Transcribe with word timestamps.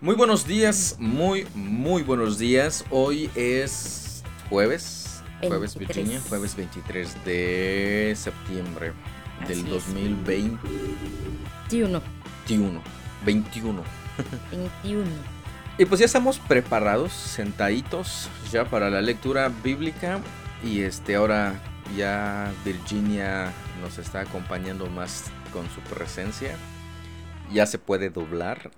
Muy 0.00 0.14
buenos 0.14 0.46
días, 0.46 0.94
muy, 1.00 1.44
muy 1.56 2.04
buenos 2.04 2.38
días. 2.38 2.84
Hoy 2.88 3.28
es 3.34 4.22
jueves, 4.48 5.24
jueves 5.40 5.74
23. 5.74 5.96
Virginia, 5.96 6.20
jueves 6.28 6.54
23 6.54 7.24
de 7.24 8.14
septiembre 8.16 8.92
del 9.48 9.58
Así 9.58 9.66
es. 9.66 9.70
2021. 9.70 10.60
21. 11.68 12.82
21. 13.24 13.82
21. 14.52 15.04
Y 15.78 15.84
pues 15.84 15.98
ya 15.98 16.06
estamos 16.06 16.38
preparados, 16.38 17.12
sentaditos 17.12 18.28
ya 18.52 18.64
para 18.66 18.90
la 18.90 19.02
lectura 19.02 19.48
bíblica. 19.48 20.20
Y 20.62 20.82
este 20.82 21.16
ahora 21.16 21.60
ya 21.96 22.52
Virginia 22.64 23.52
nos 23.82 23.98
está 23.98 24.20
acompañando 24.20 24.86
más 24.86 25.24
con 25.52 25.68
su 25.70 25.80
presencia. 25.92 26.56
Ya 27.52 27.66
se 27.66 27.80
puede 27.80 28.10
doblar. 28.10 28.70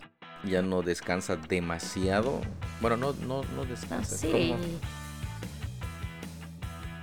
Ya 0.45 0.63
no 0.63 0.83
descansa 0.83 1.37
demasiado. 1.37 2.41
Bueno, 2.81 2.97
no, 2.97 3.13
no, 3.13 3.43
no 3.55 3.63
Ah, 3.63 3.67
descansa. 3.69 4.15
es 4.15 4.21
sí. 4.23 4.55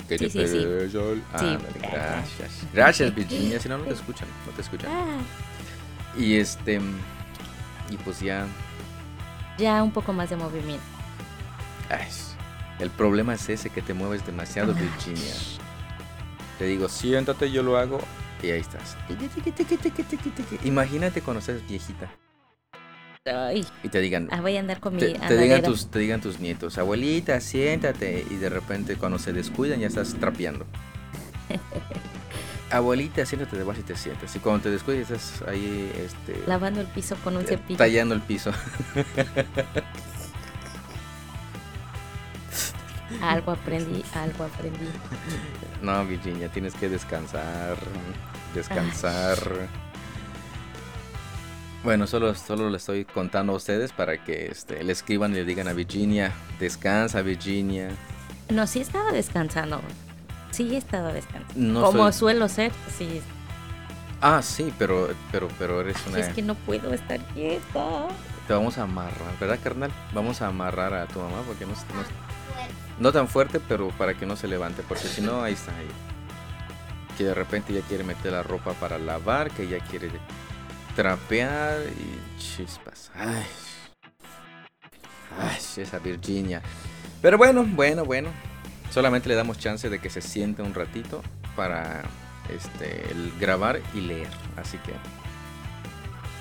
que 0.08 0.18
Sí, 0.18 0.24
te 0.26 0.30
sí, 0.30 0.48
sí. 0.48 0.66
pegue 0.66 0.90
sol. 0.90 1.22
Sí. 1.38 1.46
Ándale, 1.46 1.80
gracias. 1.82 2.52
Gracias, 2.74 3.14
Virginia. 3.16 3.60
Si 3.60 3.68
no, 3.70 3.78
no 3.78 3.84
te 3.86 3.94
escuchan. 3.94 4.28
No 4.46 4.52
te 4.54 4.62
escuchan. 4.62 4.90
Ah, 4.92 5.18
Y 6.18 6.36
este. 6.36 6.80
Y 7.90 7.98
pues 7.98 8.20
ya. 8.22 8.48
ya 9.58 9.84
un 9.84 9.92
poco 9.92 10.14
más 10.14 10.30
de 10.30 10.36
movimiento. 10.38 10.84
Ay, 11.90 12.08
el 12.80 12.90
problema 12.90 13.34
es 13.36 13.48
ese 13.50 13.70
que 13.70 13.82
te 13.82 13.94
mueves 13.94 14.26
demasiado, 14.26 14.74
Virginia. 14.74 15.34
Te 16.58 16.66
digo, 16.66 16.90
siéntate, 16.90 17.52
yo 17.52 17.62
lo 17.64 17.78
hago. 17.78 18.00
Y 18.42 18.52
ahí 18.52 18.60
estás. 18.62 18.96
Imagínate 20.64 21.22
cuando 21.22 21.42
seas 21.42 21.66
viejita 21.68 22.10
Ay, 23.28 23.66
y 23.84 23.90
te 23.90 24.00
digan, 24.00 24.30
ah, 24.32 24.42
voy 24.42 24.58
a 24.58 24.60
andar 24.60 24.80
con 24.80 24.96
mi 24.96 25.02
te, 25.02 25.14
te 25.14 25.38
digan 25.38 25.62
tus, 25.62 25.92
te 25.92 26.00
digan 26.00 26.22
tus 26.22 26.40
nietos, 26.40 26.78
abuelita, 26.78 27.40
siéntate. 27.42 28.26
Y 28.30 28.36
de 28.36 28.50
repente 28.50 28.96
cuando 28.96 29.20
se 29.20 29.34
descuidan 29.34 29.80
ya 29.80 29.88
estás 29.88 30.16
trapeando. 30.16 30.66
Abuelita, 32.70 33.26
siéntate 33.26 33.56
debajo 33.58 33.80
y 33.80 33.84
te 33.84 33.96
sientas. 33.96 34.36
Y 34.36 34.40
cuando 34.40 34.64
te 34.64 34.72
descuidas 34.72 35.10
estás 35.10 35.48
ahí, 35.48 35.90
este, 35.96 36.36
lavando 36.48 36.82
el 36.82 36.88
piso 36.88 37.16
con 37.24 37.38
un 37.38 37.44
eh, 37.44 37.48
cepillo. 37.48 37.78
tallando 37.78 38.14
el 38.14 38.22
piso. 38.22 38.52
Algo 43.22 43.52
aprendí, 43.52 44.04
algo 44.14 44.44
aprendí. 44.44 44.90
No, 45.82 46.06
Virginia, 46.06 46.50
tienes 46.50 46.74
que 46.74 46.90
descansar. 46.90 47.78
Descansar. 48.54 49.38
Bueno, 51.84 52.08
solo, 52.08 52.34
solo 52.36 52.70
le 52.70 52.78
estoy 52.78 53.06
contando 53.06 53.54
a 53.54 53.56
ustedes 53.56 53.92
para 53.92 54.24
que 54.24 54.48
este, 54.48 54.84
le 54.84 54.92
escriban 54.92 55.32
y 55.32 55.36
le 55.36 55.46
digan 55.46 55.68
a 55.68 55.74
Virginia, 55.74 56.34
descansa 56.60 57.22
Virginia. 57.22 57.90
No, 58.50 58.66
sí 58.68 58.82
estaba 58.82 59.12
descansando. 59.12 59.82
Sí 60.52 60.76
estaba 60.76 61.14
descansando. 61.14 61.54
No 61.56 61.86
Como 61.86 62.04
soy- 62.12 62.14
suelo 62.14 62.50
ser, 62.50 62.72
sí. 62.98 63.22
Ah, 64.22 64.42
sí, 64.42 64.74
pero, 64.80 65.10
pero, 65.32 65.48
pero 65.60 65.82
eres 65.82 65.96
Ay, 66.08 66.12
una... 66.14 66.20
Es 66.20 66.30
que 66.34 66.42
no 66.42 66.56
puedo 66.56 66.94
estar 66.94 67.20
quieta. 67.34 68.08
Te 68.48 68.54
vamos 68.54 68.78
a 68.78 68.84
amarrar, 68.84 69.38
¿verdad, 69.40 69.60
carnal? 69.64 69.92
Vamos 70.14 70.42
a 70.42 70.48
amarrar 70.48 70.94
a 70.94 71.06
tu 71.06 71.20
mamá 71.20 71.44
porque 71.46 71.66
no, 71.66 71.74
no, 71.74 72.04
no 73.00 73.12
tan 73.12 73.28
fuerte, 73.28 73.60
pero 73.60 73.90
para 73.90 74.16
que 74.16 74.26
no 74.26 74.36
se 74.36 74.48
levante, 74.48 74.82
porque 74.88 75.04
si 75.08 75.22
no, 75.22 75.44
ahí 75.44 75.54
está 75.54 75.72
ahí. 75.78 75.88
Que 77.18 77.26
de 77.26 77.34
repente 77.34 77.74
ya 77.74 77.82
quiere 77.82 78.04
meter 78.04 78.32
la 78.32 78.42
ropa 78.44 78.74
para 78.74 78.98
lavar, 78.98 79.52
que 79.52 79.68
ya 79.68 79.80
quiere 79.80 80.10
trapear 80.98 81.78
y 81.96 82.40
chispas. 82.42 83.12
Ay, 83.16 83.46
ay, 85.40 85.58
esa 85.78 86.00
Virginia. 86.00 86.62
Pero 87.22 87.38
bueno, 87.38 87.64
bueno, 87.66 88.04
bueno. 88.04 88.30
Solamente 88.92 89.30
le 89.30 89.36
damos 89.36 89.60
chance 89.60 89.90
de 89.90 90.00
que 90.00 90.10
se 90.10 90.22
siente 90.22 90.64
un 90.64 90.74
ratito 90.74 91.22
para 91.56 92.02
este 92.50 93.12
el 93.12 93.32
grabar 93.40 93.80
y 93.94 94.02
leer. 94.02 94.30
Así 94.56 94.78
que 94.80 94.94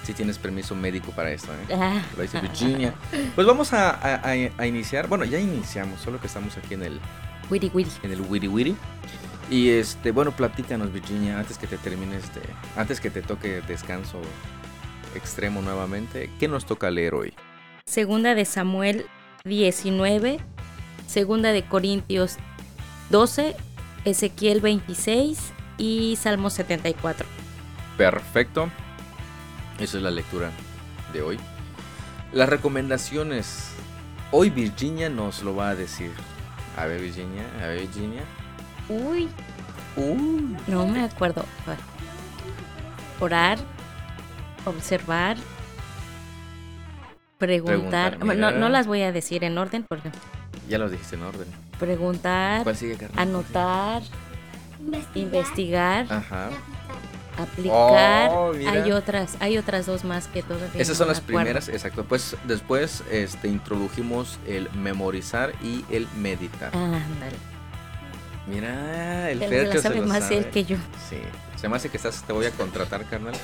si 0.05 0.15
tienes 0.15 0.39
permiso 0.39 0.75
médico 0.75 1.11
para 1.13 1.33
esto, 1.33 1.53
¿eh? 1.53 1.75
Ah, 1.75 2.01
Lo 2.17 2.23
dice 2.23 2.41
Virginia. 2.41 2.95
Pues 3.35 3.47
vamos 3.47 3.75
a, 3.75 3.91
a- 3.91 4.15
a- 4.33 4.51
a 4.63 4.67
iniciar. 4.67 5.07
Bueno, 5.09 5.25
ya 5.27 5.39
iniciamos, 5.39 6.01
solo 6.01 6.19
que 6.19 6.29
estamos 6.29 6.57
aquí 6.57 6.73
en 6.75 6.85
el, 6.85 7.01
wiri 7.51 7.71
wiri. 7.75 7.91
en 8.05 8.13
el 8.13 8.21
Wiri 8.23 8.49
Wiri. 8.49 8.77
Y 9.51 9.69
este, 9.71 10.11
bueno, 10.11 10.33
platícanos, 10.33 10.93
Virginia, 10.93 11.39
antes 11.39 11.57
que 11.59 11.67
te 11.69 11.79
termines 11.79 12.35
de. 12.35 12.41
Antes 12.77 13.01
que 13.01 13.11
te 13.11 13.23
toque 13.23 13.61
descanso 13.69 14.21
extremo 15.15 15.63
nuevamente, 15.63 16.31
¿qué 16.39 16.49
nos 16.49 16.67
toca 16.67 16.91
leer 16.91 17.15
hoy? 17.15 17.35
Segunda 17.87 18.35
de 18.35 18.45
Samuel 18.45 19.07
19, 19.45 20.39
Segunda 21.07 21.53
de 21.53 21.63
Corintios 21.63 22.37
12, 23.11 23.55
Ezequiel 24.05 24.61
26 24.61 25.39
y 25.79 26.17
Salmo 26.17 26.51
74. 26.51 27.27
Perfecto. 27.97 28.69
Esa 29.79 29.97
es 29.99 30.03
la 30.03 30.11
lectura 30.11 30.51
de 31.13 31.23
hoy. 31.23 31.39
Las 32.33 32.49
recomendaciones. 32.49 33.71
Hoy 34.33 34.51
Virginia 34.51 35.09
nos 35.09 35.43
lo 35.43 35.55
va 35.55 35.71
a 35.71 35.75
decir. 35.77 36.11
A 36.77 36.87
ver, 36.87 37.01
Virginia, 37.01 37.45
a 37.63 37.69
ver, 37.69 37.81
Virginia. 37.81 38.23
Uy, 38.89 39.29
Uh, 39.97 40.55
no 40.67 40.87
me 40.87 41.03
acuerdo. 41.03 41.45
Orar, 43.19 43.59
observar, 44.67 45.37
preguntar. 47.39 48.13
Preguntar, 48.13 48.19
Bueno, 48.19 48.51
no, 48.51 48.59
no 48.59 48.69
las 48.69 48.87
voy 48.87 49.03
a 49.03 49.13
decir 49.13 49.45
en 49.45 49.57
orden 49.59 49.85
porque 49.89 50.11
ya 50.69 50.79
lo 50.79 50.89
dijiste 50.91 51.17
en 51.17 51.23
orden. 51.23 51.47
preguntar, 51.79 52.63
¿Cuál 52.65 52.77
sigue, 52.77 52.97
carnal? 52.97 53.19
anotar, 53.29 54.03
investigar, 55.15 56.07
Ajá. 56.11 56.51
aplicar. 57.39 58.31
Oh, 58.33 58.53
hay 58.53 58.91
otras, 58.93 59.37
hay 59.41 59.59
otras 59.59 59.87
dos 59.87 60.05
más 60.05 60.27
que 60.29 60.43
todavía. 60.43 60.69
Esas 60.81 60.89
no 60.91 60.95
son 61.05 61.09
las 61.09 61.19
acuerdo. 61.19 61.39
primeras, 61.41 61.69
exacto. 61.69 62.05
Pues 62.05 62.37
después 62.45 63.03
este, 63.11 63.49
introdujimos 63.49 64.39
el 64.47 64.71
memorizar 64.73 65.53
y 65.63 65.85
el 65.91 66.09
meditar. 66.17 66.75
Ándale. 66.77 67.37
Mira, 68.49 69.29
el 69.31 69.43
Él 69.43 69.49
se 69.49 69.55
Fercho 69.57 69.75
la 69.75 69.75
se 69.77 69.83
sabe 69.83 70.01
lo 70.01 70.07
más 70.07 70.23
sabe. 70.23 70.39
él 70.39 70.51
que 70.51 70.65
yo. 70.65 70.77
Sí, 71.11 71.19
se 71.57 71.69
me 71.69 71.77
hace 71.77 71.89
que 71.89 71.97
estás, 71.97 72.23
te 72.23 72.33
voy 72.33 72.47
a 72.47 72.51
contratar, 72.53 73.05
carnal. 73.07 73.35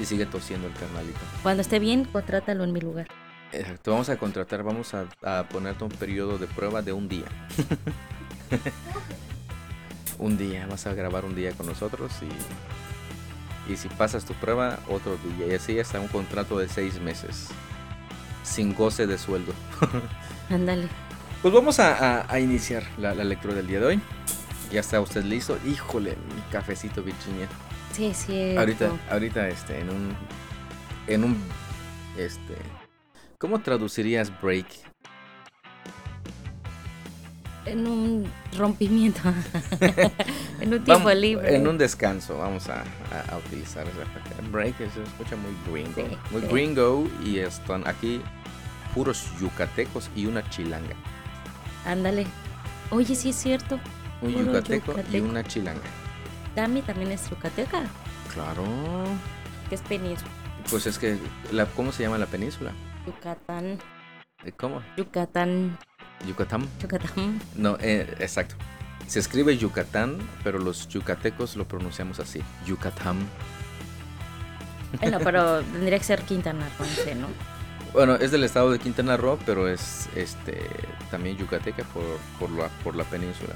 Y 0.00 0.04
sigue 0.04 0.26
tosiendo 0.26 0.68
el 0.68 0.74
carnalito. 0.74 1.18
Cuando 1.42 1.62
esté 1.62 1.78
bien, 1.78 2.04
contrátalo 2.04 2.64
en 2.64 2.72
mi 2.72 2.80
lugar. 2.80 3.08
Exacto, 3.52 3.92
vamos 3.92 4.08
a 4.10 4.16
contratar, 4.18 4.62
vamos 4.62 4.92
a, 4.94 5.06
a 5.22 5.44
ponerte 5.48 5.82
un 5.82 5.90
periodo 5.90 6.36
de 6.38 6.46
prueba 6.46 6.82
de 6.82 6.92
un 6.92 7.08
día. 7.08 7.24
un 10.18 10.36
día, 10.36 10.66
vas 10.66 10.86
a 10.86 10.94
grabar 10.94 11.24
un 11.24 11.34
día 11.34 11.52
con 11.52 11.66
nosotros 11.66 12.12
y, 13.68 13.72
y 13.72 13.76
si 13.76 13.88
pasas 13.88 14.24
tu 14.24 14.34
prueba, 14.34 14.78
otro 14.88 15.16
día. 15.36 15.46
Y 15.48 15.54
así 15.54 15.78
hasta 15.78 16.00
un 16.00 16.08
contrato 16.08 16.58
de 16.58 16.68
seis 16.68 17.00
meses. 17.00 17.48
Sin 18.42 18.74
goce 18.74 19.06
de 19.06 19.18
sueldo. 19.18 19.52
Ándale. 20.50 20.88
Pues 21.42 21.54
vamos 21.54 21.78
a, 21.78 22.20
a- 22.20 22.26
a 22.32 22.40
iniciar 22.40 22.82
la, 22.98 23.14
la 23.14 23.24
lectura 23.24 23.54
del 23.54 23.66
día 23.66 23.80
de 23.80 23.86
hoy. 23.86 24.00
Ya 24.72 24.80
está 24.80 25.00
usted 25.00 25.24
listo. 25.24 25.58
Híjole, 25.66 26.16
mi 26.34 26.40
cafecito 26.50 27.02
Virginia. 27.02 27.46
Sí, 27.92 28.06
es 28.06 28.26
cierto. 28.26 28.60
Ahorita, 28.60 28.90
ahorita 29.10 29.48
este, 29.48 29.80
en 29.80 29.90
un. 29.90 30.16
En 31.06 31.24
un. 31.24 31.36
Este. 32.16 32.54
¿Cómo 33.38 33.60
traducirías 33.60 34.32
break? 34.40 34.66
En 37.64 37.86
un 37.86 38.30
rompimiento. 38.56 39.20
en 40.60 40.72
un 40.74 40.84
tiempo 40.84 41.04
Vamos, 41.04 41.16
libre. 41.16 41.54
En 41.54 41.68
un 41.68 41.76
descanso, 41.76 42.38
vamos 42.38 42.68
a, 42.68 42.80
a- 42.82 43.32
a 43.34 43.36
utilizar 43.38 43.86
esa. 43.86 44.48
Break 44.50 44.76
se 44.78 45.02
escucha 45.02 45.36
muy 45.36 45.52
gringo. 45.70 45.94
Sí, 46.08 46.16
muy 46.30 46.40
sí. 46.42 46.48
gringo 46.48 47.06
y 47.24 47.38
están 47.40 47.86
aquí 47.86 48.22
puros 48.94 49.26
yucatecos 49.40 50.10
y 50.16 50.26
una 50.26 50.48
chilanga. 50.48 50.94
Ándale. 51.84 52.26
Oye, 52.90 53.14
sí 53.14 53.30
es 53.30 53.36
cierto. 53.36 53.78
Un 54.22 54.32
yucateco, 54.32 54.94
y 55.12 55.20
una 55.20 55.44
chilanga. 55.44 55.82
Dami 56.58 56.82
también 56.82 57.12
es 57.12 57.30
yucateca. 57.30 57.84
Claro. 58.34 58.64
Que 59.68 59.76
es 59.76 59.80
península. 59.82 60.28
Pues 60.68 60.86
es 60.86 60.98
que, 60.98 61.16
la, 61.52 61.66
¿cómo 61.66 61.92
se 61.92 62.02
llama 62.02 62.18
la 62.18 62.26
península? 62.26 62.72
Yucatán. 63.06 63.78
Eh, 64.44 64.50
¿Cómo? 64.50 64.82
Yucatán. 64.96 65.78
Yucatán. 66.26 66.68
Yucatán. 66.82 67.40
No, 67.54 67.76
eh, 67.80 68.12
exacto. 68.18 68.56
Se 69.06 69.20
escribe 69.20 69.56
Yucatán, 69.56 70.18
pero 70.42 70.58
los 70.58 70.88
yucatecos 70.88 71.54
lo 71.54 71.68
pronunciamos 71.68 72.18
así. 72.18 72.42
Yucatán. 72.66 73.18
Bueno, 75.00 75.18
pero 75.22 75.62
tendría 75.62 75.98
que 75.98 76.04
ser 76.04 76.22
Quintana 76.22 76.68
Roo, 76.76 76.86
no 76.86 77.04
sé, 77.04 77.14
¿no? 77.14 77.28
Bueno, 77.92 78.16
es 78.16 78.32
del 78.32 78.42
estado 78.42 78.72
de 78.72 78.80
Quintana 78.80 79.16
Roo, 79.16 79.38
pero 79.46 79.68
es 79.68 80.08
este 80.16 80.60
también 81.08 81.36
yucateca 81.36 81.84
por, 81.84 82.02
por, 82.40 82.50
la, 82.50 82.68
por 82.82 82.96
la 82.96 83.04
península. 83.04 83.54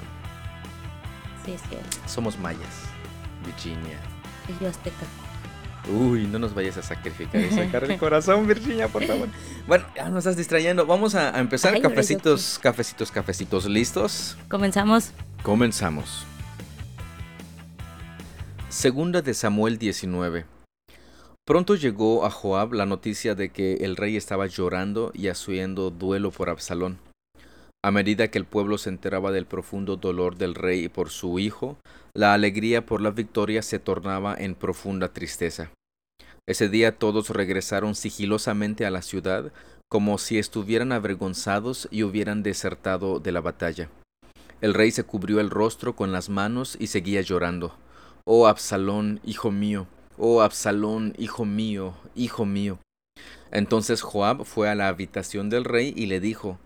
Sí, 1.44 1.52
es 1.52 1.62
cierto. 1.68 1.96
Somos 2.06 2.38
mayas, 2.38 2.84
Virginia. 3.44 3.98
Y 4.48 4.62
yo 4.62 4.68
azteca. 4.68 5.06
Uy, 5.88 6.28
no 6.28 6.38
nos 6.38 6.54
vayas 6.54 6.76
a 6.76 6.82
sacrificar 6.82 7.40
y 7.40 7.50
sacar 7.50 7.84
el 7.84 7.98
corazón, 7.98 8.46
Virginia, 8.46 8.86
por 8.86 9.04
favor. 9.04 9.28
Bueno, 9.66 9.84
ya 9.96 10.08
nos 10.08 10.18
estás 10.18 10.36
distrayendo. 10.36 10.86
Vamos 10.86 11.14
a, 11.16 11.36
a 11.36 11.40
empezar. 11.40 11.74
Ay, 11.74 11.80
cafecitos, 11.80 12.60
cafecitos, 12.62 13.10
cafecitos. 13.10 13.66
¿Listos? 13.66 14.36
Comenzamos. 14.48 15.10
Comenzamos. 15.42 16.24
Segunda 18.68 19.22
de 19.22 19.34
Samuel 19.34 19.78
19. 19.78 20.46
Pronto 21.44 21.74
llegó 21.74 22.24
a 22.24 22.30
Joab 22.30 22.72
la 22.72 22.86
noticia 22.86 23.34
de 23.34 23.50
que 23.50 23.74
el 23.80 23.96
rey 23.96 24.16
estaba 24.16 24.46
llorando 24.46 25.10
y 25.12 25.26
haciendo 25.26 25.90
duelo 25.90 26.30
por 26.30 26.48
Absalón. 26.48 26.98
A 27.84 27.90
medida 27.90 28.28
que 28.28 28.38
el 28.38 28.44
pueblo 28.44 28.78
se 28.78 28.90
enteraba 28.90 29.32
del 29.32 29.46
profundo 29.46 29.96
dolor 29.96 30.36
del 30.36 30.54
rey 30.54 30.88
por 30.88 31.10
su 31.10 31.40
hijo, 31.40 31.78
la 32.14 32.32
alegría 32.32 32.86
por 32.86 33.00
la 33.00 33.10
victoria 33.10 33.60
se 33.60 33.80
tornaba 33.80 34.36
en 34.38 34.54
profunda 34.54 35.12
tristeza. 35.12 35.72
Ese 36.48 36.68
día 36.68 36.96
todos 36.96 37.30
regresaron 37.30 37.96
sigilosamente 37.96 38.86
a 38.86 38.90
la 38.90 39.02
ciudad, 39.02 39.52
como 39.88 40.18
si 40.18 40.38
estuvieran 40.38 40.92
avergonzados 40.92 41.88
y 41.90 42.04
hubieran 42.04 42.44
desertado 42.44 43.18
de 43.18 43.32
la 43.32 43.40
batalla. 43.40 43.88
El 44.60 44.74
rey 44.74 44.92
se 44.92 45.02
cubrió 45.02 45.40
el 45.40 45.50
rostro 45.50 45.96
con 45.96 46.12
las 46.12 46.28
manos 46.28 46.76
y 46.78 46.86
seguía 46.86 47.20
llorando. 47.20 47.74
Oh 48.24 48.46
Absalón, 48.46 49.18
hijo 49.24 49.50
mío, 49.50 49.88
oh 50.18 50.40
Absalón, 50.40 51.14
hijo 51.18 51.44
mío, 51.44 51.94
hijo 52.14 52.46
mío. 52.46 52.78
Entonces 53.50 54.02
Joab 54.02 54.44
fue 54.44 54.68
a 54.68 54.76
la 54.76 54.86
habitación 54.86 55.50
del 55.50 55.64
rey 55.64 55.92
y 55.96 56.06
le 56.06 56.20
dijo, 56.20 56.60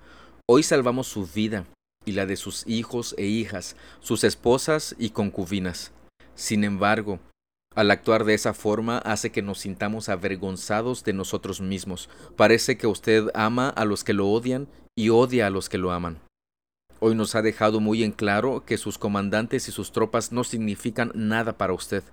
Hoy 0.48 0.62
salvamos 0.62 1.08
su 1.08 1.26
vida 1.26 1.66
y 2.04 2.12
la 2.12 2.24
de 2.24 2.36
sus 2.36 2.64
hijos 2.68 3.16
e 3.18 3.24
hijas, 3.24 3.74
sus 3.98 4.22
esposas 4.22 4.94
y 4.96 5.10
concubinas. 5.10 5.90
Sin 6.36 6.62
embargo, 6.62 7.18
al 7.74 7.90
actuar 7.90 8.24
de 8.24 8.34
esa 8.34 8.54
forma 8.54 8.98
hace 8.98 9.32
que 9.32 9.42
nos 9.42 9.58
sintamos 9.58 10.08
avergonzados 10.08 11.02
de 11.02 11.14
nosotros 11.14 11.60
mismos. 11.60 12.08
Parece 12.36 12.78
que 12.78 12.86
usted 12.86 13.24
ama 13.34 13.70
a 13.70 13.84
los 13.84 14.04
que 14.04 14.12
lo 14.12 14.28
odian 14.28 14.68
y 14.96 15.08
odia 15.08 15.48
a 15.48 15.50
los 15.50 15.68
que 15.68 15.78
lo 15.78 15.90
aman. 15.90 16.20
Hoy 17.00 17.16
nos 17.16 17.34
ha 17.34 17.42
dejado 17.42 17.80
muy 17.80 18.04
en 18.04 18.12
claro 18.12 18.64
que 18.64 18.78
sus 18.78 18.98
comandantes 18.98 19.66
y 19.66 19.72
sus 19.72 19.90
tropas 19.90 20.30
no 20.30 20.44
significan 20.44 21.10
nada 21.16 21.58
para 21.58 21.72
usted. 21.72 22.04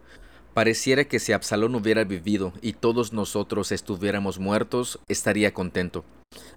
Pareciera 0.56 1.04
que 1.04 1.20
si 1.20 1.34
Absalón 1.34 1.76
hubiera 1.76 2.04
vivido 2.04 2.52
y 2.64 2.74
todos 2.74 3.14
nosotros 3.14 3.72
estuviéramos 3.72 4.40
muertos, 4.40 4.98
estaría 5.08 5.54
contento. 5.54 6.04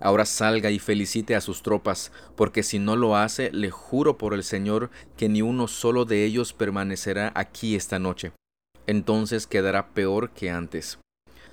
Ahora 0.01 0.25
salga 0.25 0.71
y 0.71 0.79
felicite 0.79 1.35
a 1.35 1.41
sus 1.41 1.63
tropas, 1.63 2.13
porque 2.37 2.63
si 2.63 2.79
no 2.79 2.97
lo 2.97 3.17
hace, 3.17 3.51
le 3.53 3.71
juro 3.71 4.19
por 4.19 4.35
el 4.35 4.45
Señor 4.45 4.91
que 5.17 5.29
ni 5.29 5.43
uno 5.43 5.69
solo 5.69 6.05
de 6.05 6.25
ellos 6.25 6.53
permanecerá 6.53 7.33
aquí 7.35 7.75
esta 7.75 7.99
noche. 7.99 8.33
Entonces 8.87 9.47
quedará 9.47 9.89
peor 9.89 10.31
que 10.31 10.51
antes. 10.51 10.99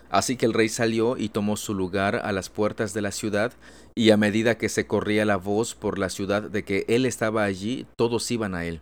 Así 0.10 0.38
que 0.38 0.46
el 0.46 0.54
rey 0.54 0.70
salió 0.70 1.18
y 1.18 1.30
tomó 1.30 1.58
su 1.58 1.74
lugar 1.74 2.18
a 2.18 2.32
las 2.32 2.50
puertas 2.50 2.94
de 2.94 3.02
la 3.02 3.12
ciudad, 3.12 3.52
y 3.96 4.12
a 4.12 4.18
medida 4.18 4.60
que 4.60 4.70
se 4.70 4.86
corría 4.86 5.26
la 5.26 5.38
voz 5.38 5.74
por 5.74 5.98
la 5.98 6.10
ciudad 6.10 6.44
de 6.44 6.64
que 6.64 6.86
él 6.88 7.08
estaba 7.08 7.44
allí, 7.44 7.88
todos 7.98 8.30
iban 8.30 8.54
a 8.54 8.66
él. 8.66 8.82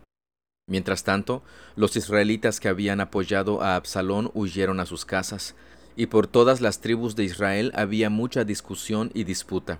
Mientras 0.68 1.04
tanto, 1.04 1.42
los 1.74 1.96
israelitas 1.96 2.60
que 2.60 2.68
habían 2.68 3.00
apoyado 3.00 3.62
a 3.62 3.76
Absalón 3.76 4.30
huyeron 4.34 4.78
a 4.78 4.86
sus 4.86 5.04
casas, 5.04 5.54
y 5.96 6.06
por 6.06 6.26
todas 6.26 6.60
las 6.60 6.80
tribus 6.80 7.16
de 7.16 7.24
Israel 7.24 7.72
había 7.74 8.10
mucha 8.10 8.44
discusión 8.44 9.10
y 9.14 9.24
disputa. 9.24 9.78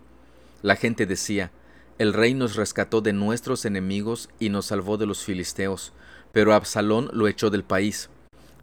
La 0.63 0.77
gente 0.77 1.07
decía, 1.07 1.51
El 1.99 2.13
rey 2.13 2.35
nos 2.35 2.57
rescató 2.57 3.01
de 3.01 3.13
nuestros 3.13 3.65
enemigos 3.65 4.29
y 4.39 4.49
nos 4.49 4.67
salvó 4.67 4.97
de 4.97 5.07
los 5.07 5.25
filisteos, 5.25 5.93
pero 6.33 6.55
Absalón 6.55 7.11
lo 7.13 7.29
echó 7.29 7.51
del 7.51 7.65
país. 7.65 8.11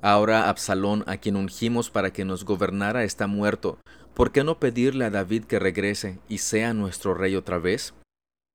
Ahora 0.01 0.49
Absalón, 0.49 1.03
a 1.07 1.17
quien 1.17 1.35
ungimos 1.35 1.89
para 1.89 2.11
que 2.11 2.23
nos 2.23 2.45
gobernara, 2.45 3.03
está 3.03 3.27
muerto. 3.27 3.77
¿Por 4.13 4.31
qué 4.31 4.43
no 4.43 4.59
pedirle 4.59 5.05
a 5.05 5.09
David 5.09 5.45
que 5.45 5.59
regrese 5.59 6.19
y 6.29 6.39
sea 6.39 6.73
nuestro 6.73 7.13
rey 7.13 7.35
otra 7.35 7.57
vez? 7.57 7.93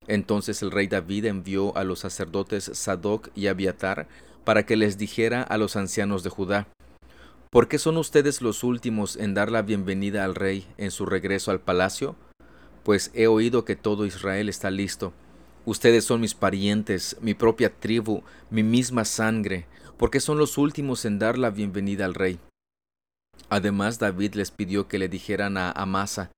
Entonces 0.07 0.61
el 0.61 0.71
rey 0.71 0.87
David 0.87 1.25
envió 1.25 1.75
a 1.77 1.83
los 1.83 1.99
sacerdotes 1.99 2.69
Sadoc 2.73 3.29
y 3.35 3.47
Abiatar 3.47 4.07
para 4.43 4.65
que 4.65 4.75
les 4.75 4.97
dijera 4.97 5.41
a 5.41 5.57
los 5.57 5.75
ancianos 5.75 6.23
de 6.23 6.29
Judá, 6.29 6.67
¿Por 7.55 7.69
qué 7.69 7.79
son 7.79 7.95
ustedes 7.95 8.41
los 8.41 8.65
últimos 8.65 9.15
en 9.15 9.33
dar 9.33 9.49
la 9.49 9.61
bienvenida 9.61 10.25
al 10.25 10.35
rey 10.35 10.67
en 10.77 10.91
su 10.91 11.05
regreso 11.05 11.51
al 11.51 11.61
palacio? 11.61 12.17
Pues 12.83 13.11
he 13.13 13.27
oído 13.27 13.63
que 13.63 13.77
todo 13.77 14.05
Israel 14.05 14.49
está 14.49 14.69
listo. 14.69 15.13
Ustedes 15.63 16.03
son 16.03 16.19
mis 16.19 16.33
parientes, 16.33 17.15
mi 17.21 17.33
propia 17.33 17.73
tribu, 17.73 18.23
mi 18.49 18.61
misma 18.61 19.05
sangre. 19.05 19.67
¿Por 19.95 20.11
qué 20.11 20.19
son 20.19 20.37
los 20.37 20.57
últimos 20.57 21.05
en 21.05 21.17
dar 21.17 21.37
la 21.37 21.49
bienvenida 21.49 22.03
al 22.03 22.13
rey? 22.13 22.39
Además 23.47 23.99
David 23.99 24.33
les 24.33 24.51
pidió 24.51 24.89
que 24.89 24.99
le 24.99 25.07
dijeran 25.07 25.55
a 25.55 25.71
Amasa, 25.71 26.31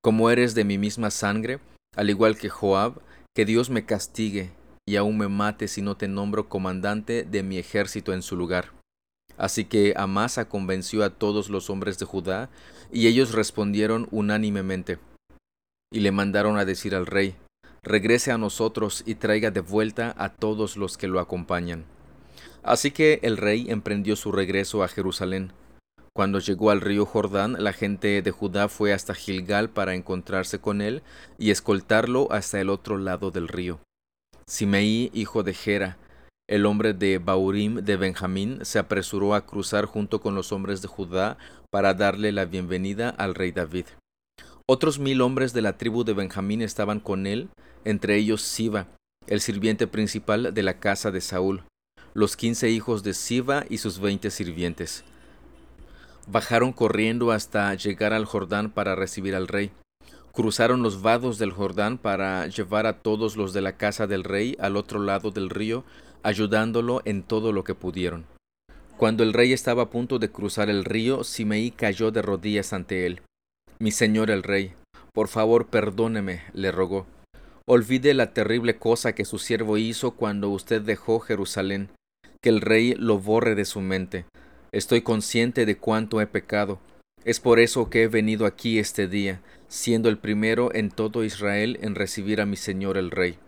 como 0.00 0.30
eres 0.30 0.54
de 0.54 0.62
mi 0.62 0.78
misma 0.78 1.10
sangre, 1.10 1.58
al 1.96 2.10
igual 2.10 2.38
que 2.38 2.48
Joab, 2.48 3.00
que 3.34 3.44
Dios 3.44 3.70
me 3.70 3.86
castigue 3.86 4.52
y 4.86 4.94
aún 4.94 5.18
me 5.18 5.26
mate 5.26 5.66
si 5.66 5.82
no 5.82 5.96
te 5.96 6.06
nombro 6.06 6.48
comandante 6.48 7.24
de 7.24 7.42
mi 7.42 7.58
ejército 7.58 8.12
en 8.12 8.22
su 8.22 8.36
lugar. 8.36 8.79
Así 9.40 9.64
que 9.64 9.94
Amasa 9.96 10.50
convenció 10.50 11.02
a 11.02 11.08
todos 11.08 11.48
los 11.48 11.70
hombres 11.70 11.98
de 11.98 12.04
Judá, 12.04 12.50
y 12.92 13.06
ellos 13.06 13.32
respondieron 13.32 14.06
unánimemente. 14.10 14.98
Y 15.90 16.00
le 16.00 16.12
mandaron 16.12 16.58
a 16.58 16.66
decir 16.66 16.94
al 16.94 17.06
rey, 17.06 17.34
regrese 17.82 18.32
a 18.32 18.38
nosotros 18.38 19.02
y 19.06 19.14
traiga 19.14 19.50
de 19.50 19.60
vuelta 19.60 20.14
a 20.18 20.28
todos 20.28 20.76
los 20.76 20.98
que 20.98 21.08
lo 21.08 21.20
acompañan. 21.20 21.86
Así 22.62 22.90
que 22.90 23.18
el 23.22 23.38
rey 23.38 23.70
emprendió 23.70 24.14
su 24.14 24.30
regreso 24.30 24.82
a 24.82 24.88
Jerusalén. 24.88 25.54
Cuando 26.12 26.38
llegó 26.38 26.70
al 26.70 26.82
río 26.82 27.06
Jordán, 27.06 27.56
la 27.64 27.72
gente 27.72 28.20
de 28.20 28.30
Judá 28.32 28.68
fue 28.68 28.92
hasta 28.92 29.14
Gilgal 29.14 29.70
para 29.70 29.94
encontrarse 29.94 30.58
con 30.58 30.82
él 30.82 31.02
y 31.38 31.50
escoltarlo 31.50 32.30
hasta 32.30 32.60
el 32.60 32.68
otro 32.68 32.98
lado 32.98 33.30
del 33.30 33.48
río. 33.48 33.80
Simeí, 34.46 35.10
hijo 35.14 35.42
de 35.42 35.54
Gera, 35.54 35.96
el 36.50 36.66
hombre 36.66 36.92
de 36.92 37.16
Baurim 37.16 37.76
de 37.76 37.96
Benjamín, 37.96 38.58
se 38.62 38.78
apresuró 38.78 39.34
a 39.34 39.46
cruzar 39.46 39.86
junto 39.86 40.20
con 40.20 40.34
los 40.34 40.52
hombres 40.52 40.82
de 40.82 40.88
Judá 40.88 41.38
para 41.70 41.94
darle 41.94 42.32
la 42.32 42.44
bienvenida 42.44 43.08
al 43.08 43.34
rey 43.34 43.52
David. 43.52 43.86
Otros 44.66 44.98
mil 44.98 45.22
hombres 45.22 45.54
de 45.54 45.62
la 45.62 45.78
tribu 45.78 46.04
de 46.04 46.12
Benjamín 46.12 46.60
estaban 46.60 47.00
con 47.00 47.26
él, 47.26 47.48
entre 47.84 48.16
ellos 48.16 48.42
Siba, 48.42 48.88
el 49.26 49.40
sirviente 49.40 49.86
principal 49.86 50.52
de 50.52 50.62
la 50.62 50.78
casa 50.78 51.10
de 51.10 51.22
Saúl, 51.22 51.62
los 52.12 52.36
quince 52.36 52.68
hijos 52.68 53.02
de 53.02 53.14
Siba 53.14 53.64
y 53.70 53.78
sus 53.78 53.98
veinte 53.98 54.30
sirvientes 54.30 55.04
bajaron 56.30 56.72
corriendo 56.72 57.32
hasta 57.32 57.74
llegar 57.74 58.12
al 58.12 58.24
Jordán 58.24 58.70
para 58.70 58.94
recibir 58.94 59.34
al 59.34 59.48
rey. 59.48 59.70
Cruzaron 60.32 60.82
los 60.82 61.02
vados 61.02 61.38
del 61.38 61.50
Jordán 61.50 61.98
para 61.98 62.46
llevar 62.46 62.86
a 62.86 62.98
todos 63.02 63.36
los 63.36 63.52
de 63.52 63.60
la 63.60 63.76
casa 63.76 64.06
del 64.06 64.22
rey 64.22 64.56
al 64.60 64.76
otro 64.76 65.00
lado 65.00 65.32
del 65.32 65.50
río, 65.50 65.84
ayudándolo 66.22 67.02
en 67.04 67.22
todo 67.22 67.52
lo 67.52 67.64
que 67.64 67.74
pudieron. 67.74 68.26
Cuando 68.96 69.22
el 69.22 69.32
rey 69.32 69.52
estaba 69.52 69.84
a 69.84 69.90
punto 69.90 70.18
de 70.18 70.30
cruzar 70.30 70.68
el 70.68 70.84
río, 70.84 71.24
Simeí 71.24 71.70
cayó 71.70 72.10
de 72.10 72.22
rodillas 72.22 72.72
ante 72.72 73.06
él. 73.06 73.20
Mi 73.78 73.90
señor 73.90 74.30
el 74.30 74.42
rey, 74.42 74.74
por 75.12 75.28
favor 75.28 75.66
perdóneme, 75.66 76.42
le 76.52 76.70
rogó. 76.70 77.06
Olvide 77.66 78.14
la 78.14 78.32
terrible 78.32 78.76
cosa 78.76 79.14
que 79.14 79.24
su 79.24 79.38
siervo 79.38 79.78
hizo 79.78 80.12
cuando 80.12 80.50
usted 80.50 80.82
dejó 80.82 81.20
Jerusalén, 81.20 81.88
que 82.42 82.50
el 82.50 82.60
rey 82.60 82.94
lo 82.94 83.18
borre 83.18 83.54
de 83.54 83.64
su 83.64 83.80
mente, 83.80 84.26
Estoy 84.72 85.02
consciente 85.02 85.66
de 85.66 85.76
cuánto 85.76 86.20
he 86.20 86.26
pecado. 86.28 86.78
Es 87.24 87.40
por 87.40 87.58
eso 87.58 87.90
que 87.90 88.04
he 88.04 88.08
venido 88.08 88.46
aquí 88.46 88.78
este 88.78 89.08
día, 89.08 89.40
siendo 89.68 90.08
el 90.08 90.16
primero 90.16 90.72
en 90.72 90.90
todo 90.90 91.24
Israel 91.24 91.78
en 91.82 91.96
recibir 91.96 92.40
a 92.40 92.46
mi 92.46 92.56
señor 92.56 92.96
el 92.96 93.10
rey. 93.10 93.38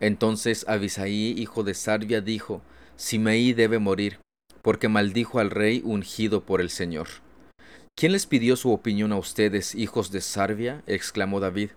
Entonces 0.00 0.64
Abisaí, 0.68 1.34
hijo 1.36 1.62
de 1.62 1.74
Sarvia, 1.74 2.20
dijo, 2.20 2.62
Simeí 2.96 3.52
debe 3.52 3.78
morir, 3.78 4.18
porque 4.62 4.88
maldijo 4.88 5.38
al 5.38 5.50
rey 5.50 5.82
ungido 5.84 6.44
por 6.44 6.60
el 6.60 6.70
Señor. 6.70 7.08
¿Quién 7.96 8.12
les 8.12 8.26
pidió 8.26 8.56
su 8.56 8.72
opinión 8.72 9.12
a 9.12 9.18
ustedes, 9.18 9.74
hijos 9.74 10.10
de 10.10 10.20
Sarvia? 10.20 10.82
exclamó 10.86 11.38
David. 11.40 11.70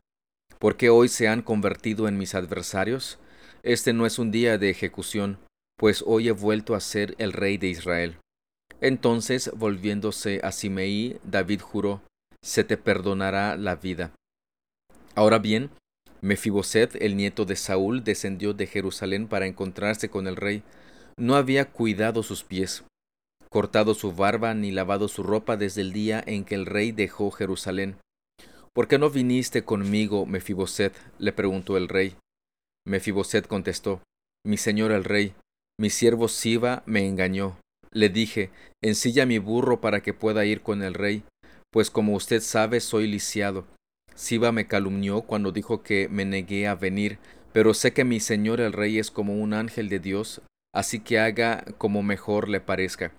¿Por 0.60 0.76
qué 0.76 0.90
hoy 0.90 1.08
se 1.08 1.28
han 1.28 1.44
convertido 1.44 2.08
en 2.08 2.18
mis 2.18 2.34
adversarios? 2.34 3.20
Este 3.62 3.94
no 3.94 4.06
es 4.06 4.18
un 4.18 4.32
día 4.32 4.58
de 4.58 4.70
ejecución, 4.70 5.38
pues 5.78 6.04
hoy 6.08 6.30
he 6.30 6.32
vuelto 6.32 6.74
a 6.74 6.80
ser 6.80 7.14
el 7.20 7.34
rey 7.34 7.58
de 7.58 7.68
Israel. 7.68 8.18
Entonces, 8.82 9.52
volviéndose 9.56 10.40
a 10.44 10.52
Simeí, 10.52 11.20
David 11.24 11.62
juró, 11.62 12.02
se 12.42 12.64
te 12.64 12.78
perdonará 12.78 13.58
la 13.58 13.76
vida. 13.76 14.12
Ahora 15.16 15.40
bien, 15.40 15.70
Mefiboset, 16.22 16.96
el 17.02 17.16
nieto 17.16 17.46
de 17.46 17.56
Saúl, 17.56 18.04
descendió 18.04 18.54
de 18.54 18.68
Jerusalén 18.68 19.28
para 19.28 19.46
encontrarse 19.46 20.10
con 20.10 20.28
el 20.28 20.36
rey. 20.36 20.64
No 21.18 21.36
había 21.36 21.66
cuidado 21.66 22.24
sus 22.24 22.44
pies, 22.44 22.84
cortado 23.50 23.94
su 23.94 24.14
barba 24.14 24.54
ni 24.54 24.72
lavado 24.72 25.08
su 25.08 25.24
ropa 25.24 25.58
desde 25.58 25.82
el 25.82 25.94
día 25.94 26.24
en 26.26 26.46
que 26.46 26.56
el 26.56 26.66
rey 26.66 26.92
dejó 26.92 27.32
Jerusalén. 27.32 27.98
¿Por 28.74 28.88
qué 28.88 29.00
no 29.00 29.10
viniste 29.10 29.64
conmigo, 29.64 30.26
Mefiboset? 30.26 30.94
le 31.18 31.34
preguntó 31.34 31.78
el 31.78 31.88
rey. 31.88 32.16
Mefiboset 32.86 33.48
contestó, 33.48 34.02
Mi 34.46 34.58
señor 34.58 34.92
el 34.92 35.04
rey, 35.04 35.34
mi 35.80 35.92
siervo 35.92 36.28
Siba 36.28 36.82
me 36.88 37.06
engañó 37.08 37.60
Le 37.92 38.10
dije, 38.10 38.50
ensilla 38.84 39.28
mi 39.28 39.38
burro 39.38 39.80
para 39.80 40.02
que 40.02 40.14
pueda 40.14 40.46
ir 40.46 40.62
con 40.62 40.82
el 40.82 40.94
rey, 40.94 41.24
pues 41.72 41.92
como 41.92 42.16
usted 42.16 42.42
sabe 42.42 42.80
soy 42.80 43.08
lisiado. 43.08 43.68
Siba 44.18 44.52
me 44.52 44.66
calumnió 44.66 45.22
cuando 45.22 45.52
dijo 45.52 45.84
que 45.84 46.10
me 46.10 46.26
negué 46.26 46.68
a 46.68 46.74
venir, 46.74 47.20
pero 47.54 47.76
sé 47.76 47.94
que 47.94 48.04
mi 48.04 48.20
señor 48.20 48.60
el 48.60 48.74
rey 48.74 48.98
es 48.98 49.12
como 49.12 49.36
un 49.36 49.54
ángel 49.54 49.90
de 49.90 50.00
Dios, 50.00 50.42
así 50.74 51.00
que 51.00 51.20
haga 51.20 51.64
como 51.78 52.02
mejor 52.02 52.50
le 52.50 52.60
parezca. 52.60 53.14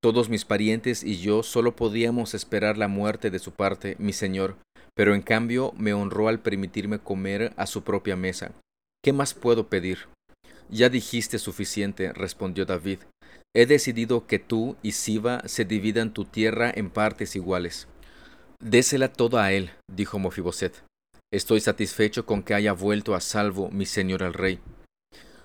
Todos 0.00 0.28
mis 0.28 0.44
parientes 0.44 1.02
y 1.02 1.18
yo 1.18 1.42
solo 1.42 1.74
podíamos 1.74 2.34
esperar 2.34 2.78
la 2.78 2.86
muerte 2.86 3.30
de 3.30 3.40
su 3.40 3.50
parte, 3.50 3.96
mi 3.98 4.12
señor, 4.12 4.56
pero 4.94 5.16
en 5.16 5.22
cambio 5.22 5.72
me 5.76 5.92
honró 5.92 6.28
al 6.28 6.38
permitirme 6.38 7.00
comer 7.00 7.52
a 7.56 7.66
su 7.66 7.82
propia 7.82 8.14
mesa. 8.14 8.52
¿Qué 9.02 9.12
más 9.12 9.34
puedo 9.34 9.68
pedir? 9.68 10.06
Ya 10.70 10.88
dijiste 10.88 11.40
suficiente, 11.40 12.12
respondió 12.12 12.64
David. 12.64 13.00
He 13.56 13.66
decidido 13.66 14.28
que 14.28 14.38
tú 14.38 14.76
y 14.82 14.92
Siba 14.92 15.42
se 15.46 15.64
dividan 15.64 16.14
tu 16.14 16.24
tierra 16.24 16.70
en 16.72 16.90
partes 16.90 17.34
iguales. 17.34 17.88
Désela 18.60 19.12
toda 19.12 19.44
a 19.44 19.52
él, 19.52 19.70
dijo 19.86 20.18
Mofiboset. 20.18 20.82
Estoy 21.32 21.60
satisfecho 21.60 22.26
con 22.26 22.42
que 22.42 22.54
haya 22.54 22.72
vuelto 22.72 23.14
a 23.14 23.20
salvo 23.20 23.70
mi 23.70 23.86
señor 23.86 24.22
el 24.22 24.34
rey. 24.34 24.58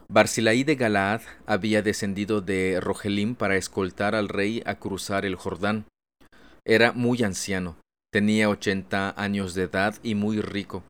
Barcilaí 0.08 0.64
de 0.64 0.76
Galaad 0.76 1.22
había 1.46 1.84
descendido 1.84 2.42
de 2.42 2.80
Rogelim 2.82 3.36
para 3.36 3.56
escoltar 3.56 4.16
al 4.16 4.30
rey 4.30 4.64
a 4.66 4.80
cruzar 4.80 5.26
el 5.26 5.36
Jordán. 5.36 5.86
Era 6.66 6.92
muy 6.92 7.22
anciano, 7.22 7.78
tenía 8.12 8.50
ochenta 8.50 9.14
años 9.16 9.54
de 9.54 9.64
edad 9.64 9.96
y 10.02 10.16
muy 10.16 10.42
rico. 10.42 10.84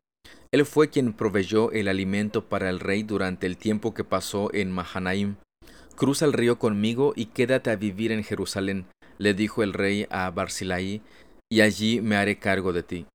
Él 0.50 0.64
fue 0.64 0.88
quien 0.88 1.12
proveyó 1.12 1.72
el 1.72 1.88
alimento 1.88 2.48
para 2.48 2.70
el 2.70 2.80
rey 2.80 3.02
durante 3.02 3.46
el 3.46 3.58
tiempo 3.58 3.92
que 3.92 4.04
pasó 4.04 4.52
en 4.54 4.72
Mahanaim. 4.72 5.36
Cruza 5.94 6.24
el 6.24 6.32
río 6.32 6.58
conmigo 6.58 7.12
y 7.16 7.26
quédate 7.26 7.70
a 7.70 7.76
vivir 7.76 8.12
en 8.12 8.24
Jerusalén, 8.24 8.86
le 9.18 9.34
dijo 9.34 9.62
el 9.62 9.72
rey 9.72 10.06
a 10.10 10.30
Barcilaí, 10.30 11.02
y 11.50 11.60
allí 11.60 12.00
me 12.00 12.16
haré 12.16 12.38
cargo 12.38 12.72
de 12.72 12.82
ti. 12.82 13.06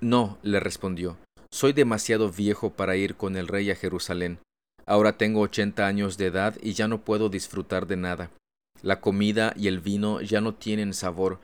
No, 0.00 0.38
le 0.42 0.60
respondió, 0.60 1.18
soy 1.50 1.72
demasiado 1.72 2.30
viejo 2.30 2.70
para 2.70 2.96
ir 2.96 3.16
con 3.16 3.36
el 3.36 3.48
rey 3.48 3.70
a 3.70 3.76
Jerusalén. 3.76 4.38
Ahora 4.86 5.16
tengo 5.18 5.40
ochenta 5.40 5.86
años 5.86 6.16
de 6.16 6.26
edad 6.26 6.56
y 6.62 6.72
ya 6.72 6.88
no 6.88 7.02
puedo 7.02 7.28
disfrutar 7.28 7.86
de 7.86 7.96
nada. 7.96 8.30
La 8.82 9.00
comida 9.00 9.52
y 9.56 9.68
el 9.68 9.80
vino 9.80 10.20
ya 10.20 10.40
no 10.40 10.54
tienen 10.54 10.94
sabor. 10.94 11.38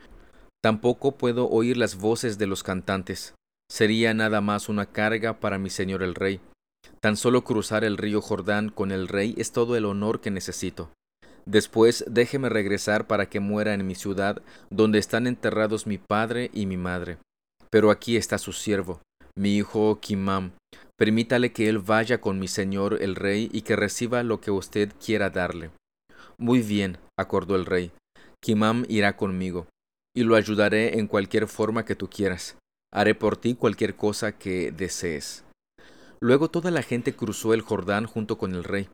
Tampoco 0.61 1.13
puedo 1.13 1.47
oír 1.49 1.77
las 1.77 1.97
voces 1.97 2.37
de 2.37 2.47
los 2.47 2.63
cantantes. 2.63 3.35
Sería 3.69 4.13
nada 4.13 4.41
más 4.41 4.69
una 4.69 4.87
carga 4.87 5.39
para 5.39 5.59
mi 5.59 5.69
señor 5.69 6.01
el 6.03 6.15
rey. 6.15 6.41
Tan 6.99 7.15
solo 7.15 7.43
cruzar 7.43 7.83
el 7.83 7.97
río 7.97 8.21
Jordán 8.21 8.69
con 8.69 8.91
el 8.91 9.07
rey 9.07 9.35
es 9.37 9.51
todo 9.51 9.75
el 9.75 9.85
honor 9.85 10.19
que 10.19 10.31
necesito. 10.31 10.89
Después 11.47 12.03
déjeme 12.09 12.49
regresar 12.49 13.07
para 13.07 13.29
que 13.29 13.39
muera 13.39 13.73
en 13.73 13.87
mi 13.87 13.95
ciudad, 13.95 14.41
donde 14.69 14.99
están 14.99 15.27
enterrados 15.27 15.87
mi 15.87 15.97
padre 15.97 16.51
y 16.53 16.65
mi 16.65 16.75
madre. 16.75 17.19
Pero 17.69 17.89
aquí 17.89 18.17
está 18.17 18.37
su 18.37 18.51
siervo, 18.51 18.99
mi 19.37 19.55
hijo 19.55 19.99
Kimam. 20.01 20.51
Permítale 20.97 21.53
que 21.53 21.69
él 21.69 21.79
vaya 21.79 22.19
con 22.19 22.37
mi 22.37 22.49
señor 22.49 23.01
el 23.01 23.15
rey 23.15 23.49
y 23.53 23.61
que 23.61 23.77
reciba 23.77 24.23
lo 24.23 24.41
que 24.41 24.51
usted 24.51 24.91
quiera 25.03 25.29
darle. 25.29 25.71
Muy 26.37 26.61
bien, 26.61 26.97
acordó 27.17 27.55
el 27.55 27.65
rey. 27.65 27.91
Kimam 28.43 28.85
irá 28.89 29.15
conmigo, 29.15 29.67
y 30.13 30.23
lo 30.23 30.35
ayudaré 30.35 30.99
en 30.99 31.07
cualquier 31.07 31.47
forma 31.47 31.85
que 31.85 31.95
tú 31.95 32.09
quieras. 32.09 32.57
Haré 32.93 33.15
por 33.15 33.37
ti 33.37 33.55
cualquier 33.55 33.95
cosa 33.95 34.37
que 34.37 34.71
desees. 34.71 35.45
Luego 36.19 36.49
toda 36.49 36.71
la 36.71 36.81
gente 36.81 37.15
cruzó 37.15 37.53
el 37.53 37.61
Jordán 37.61 38.05
junto 38.05 38.37
con 38.37 38.53
el 38.53 38.65
rey. 38.65 38.89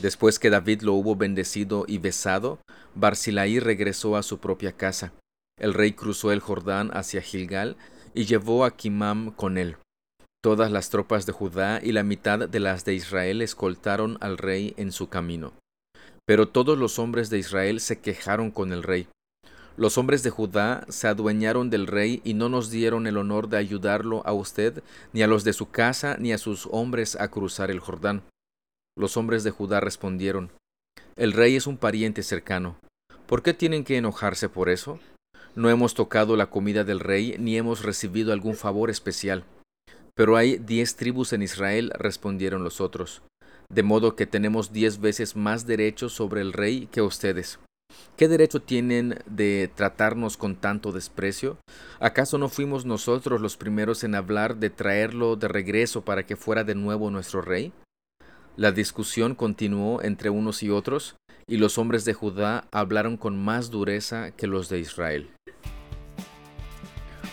Después 0.00 0.38
que 0.38 0.50
David 0.50 0.82
lo 0.82 0.94
hubo 0.94 1.16
bendecido 1.16 1.84
y 1.86 1.98
besado, 1.98 2.58
Barcilaí 2.94 3.60
regresó 3.60 4.16
a 4.16 4.22
su 4.22 4.38
propia 4.38 4.72
casa. 4.72 5.12
El 5.58 5.74
rey 5.74 5.92
cruzó 5.92 6.32
el 6.32 6.40
Jordán 6.40 6.90
hacia 6.92 7.22
Gilgal 7.22 7.76
y 8.14 8.24
llevó 8.24 8.64
a 8.64 8.76
Kimam 8.76 9.30
con 9.30 9.58
él. 9.58 9.76
Todas 10.42 10.72
las 10.72 10.90
tropas 10.90 11.24
de 11.24 11.32
Judá 11.32 11.80
y 11.82 11.92
la 11.92 12.02
mitad 12.02 12.48
de 12.48 12.58
las 12.58 12.84
de 12.84 12.94
Israel 12.94 13.42
escoltaron 13.42 14.18
al 14.20 14.38
rey 14.38 14.74
en 14.76 14.90
su 14.90 15.08
camino. 15.08 15.52
Pero 16.26 16.48
todos 16.48 16.76
los 16.76 16.98
hombres 16.98 17.30
de 17.30 17.38
Israel 17.38 17.78
se 17.78 18.00
quejaron 18.00 18.50
con 18.50 18.72
el 18.72 18.82
rey. 18.82 19.06
Los 19.76 19.98
hombres 19.98 20.22
de 20.22 20.30
Judá 20.30 20.84
se 20.88 21.06
adueñaron 21.06 21.70
del 21.70 21.86
rey 21.86 22.20
y 22.24 22.34
no 22.34 22.48
nos 22.48 22.70
dieron 22.70 23.06
el 23.06 23.16
honor 23.16 23.48
de 23.48 23.56
ayudarlo 23.56 24.26
a 24.26 24.32
usted, 24.32 24.82
ni 25.12 25.22
a 25.22 25.26
los 25.26 25.44
de 25.44 25.52
su 25.52 25.70
casa, 25.70 26.16
ni 26.18 26.32
a 26.32 26.38
sus 26.38 26.68
hombres 26.70 27.16
a 27.16 27.28
cruzar 27.28 27.70
el 27.70 27.80
Jordán. 27.80 28.22
Los 28.96 29.16
hombres 29.16 29.42
de 29.42 29.50
Judá 29.50 29.80
respondieron, 29.80 30.50
El 31.16 31.32
rey 31.32 31.56
es 31.56 31.66
un 31.66 31.78
pariente 31.78 32.22
cercano. 32.22 32.76
¿Por 33.26 33.42
qué 33.42 33.54
tienen 33.54 33.84
que 33.84 33.96
enojarse 33.96 34.50
por 34.50 34.68
eso? 34.68 35.00
No 35.54 35.70
hemos 35.70 35.94
tocado 35.94 36.36
la 36.36 36.50
comida 36.50 36.84
del 36.84 37.00
rey, 37.00 37.36
ni 37.38 37.56
hemos 37.56 37.82
recibido 37.82 38.32
algún 38.32 38.54
favor 38.54 38.90
especial. 38.90 39.44
Pero 40.14 40.36
hay 40.36 40.58
diez 40.58 40.96
tribus 40.96 41.32
en 41.32 41.42
Israel, 41.42 41.90
respondieron 41.98 42.64
los 42.64 42.82
otros, 42.82 43.22
de 43.70 43.82
modo 43.82 44.14
que 44.14 44.26
tenemos 44.26 44.72
diez 44.72 45.00
veces 45.00 45.36
más 45.36 45.66
derechos 45.66 46.12
sobre 46.12 46.42
el 46.42 46.52
rey 46.52 46.86
que 46.92 47.00
ustedes. 47.00 47.58
¿Qué 48.16 48.28
derecho 48.28 48.60
tienen 48.60 49.18
de 49.26 49.70
tratarnos 49.74 50.36
con 50.36 50.56
tanto 50.56 50.92
desprecio? 50.92 51.56
¿Acaso 51.98 52.36
no 52.36 52.50
fuimos 52.50 52.84
nosotros 52.84 53.40
los 53.40 53.56
primeros 53.56 54.04
en 54.04 54.14
hablar 54.14 54.56
de 54.56 54.68
traerlo 54.68 55.36
de 55.36 55.48
regreso 55.48 56.02
para 56.02 56.26
que 56.26 56.36
fuera 56.36 56.64
de 56.64 56.74
nuevo 56.74 57.10
nuestro 57.10 57.40
rey? 57.40 57.72
La 58.56 58.70
discusión 58.70 59.34
continuó 59.34 60.02
entre 60.02 60.28
unos 60.28 60.62
y 60.62 60.68
otros, 60.68 61.16
y 61.46 61.56
los 61.56 61.78
hombres 61.78 62.04
de 62.04 62.12
Judá 62.12 62.64
hablaron 62.70 63.16
con 63.16 63.42
más 63.42 63.70
dureza 63.70 64.30
que 64.32 64.46
los 64.46 64.68
de 64.68 64.78
Israel. 64.78 65.30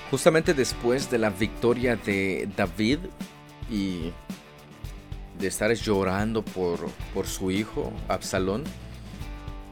Justamente 0.09 0.53
después 0.53 1.11
de 1.11 1.17
la 1.17 1.29
victoria 1.29 1.95
de 1.97 2.49
David 2.55 2.99
y 3.69 4.11
de 5.37 5.47
estar 5.47 5.73
llorando 5.73 6.43
por, 6.43 6.79
por 7.13 7.27
su 7.27 7.51
hijo, 7.51 7.91
Absalón, 8.07 8.63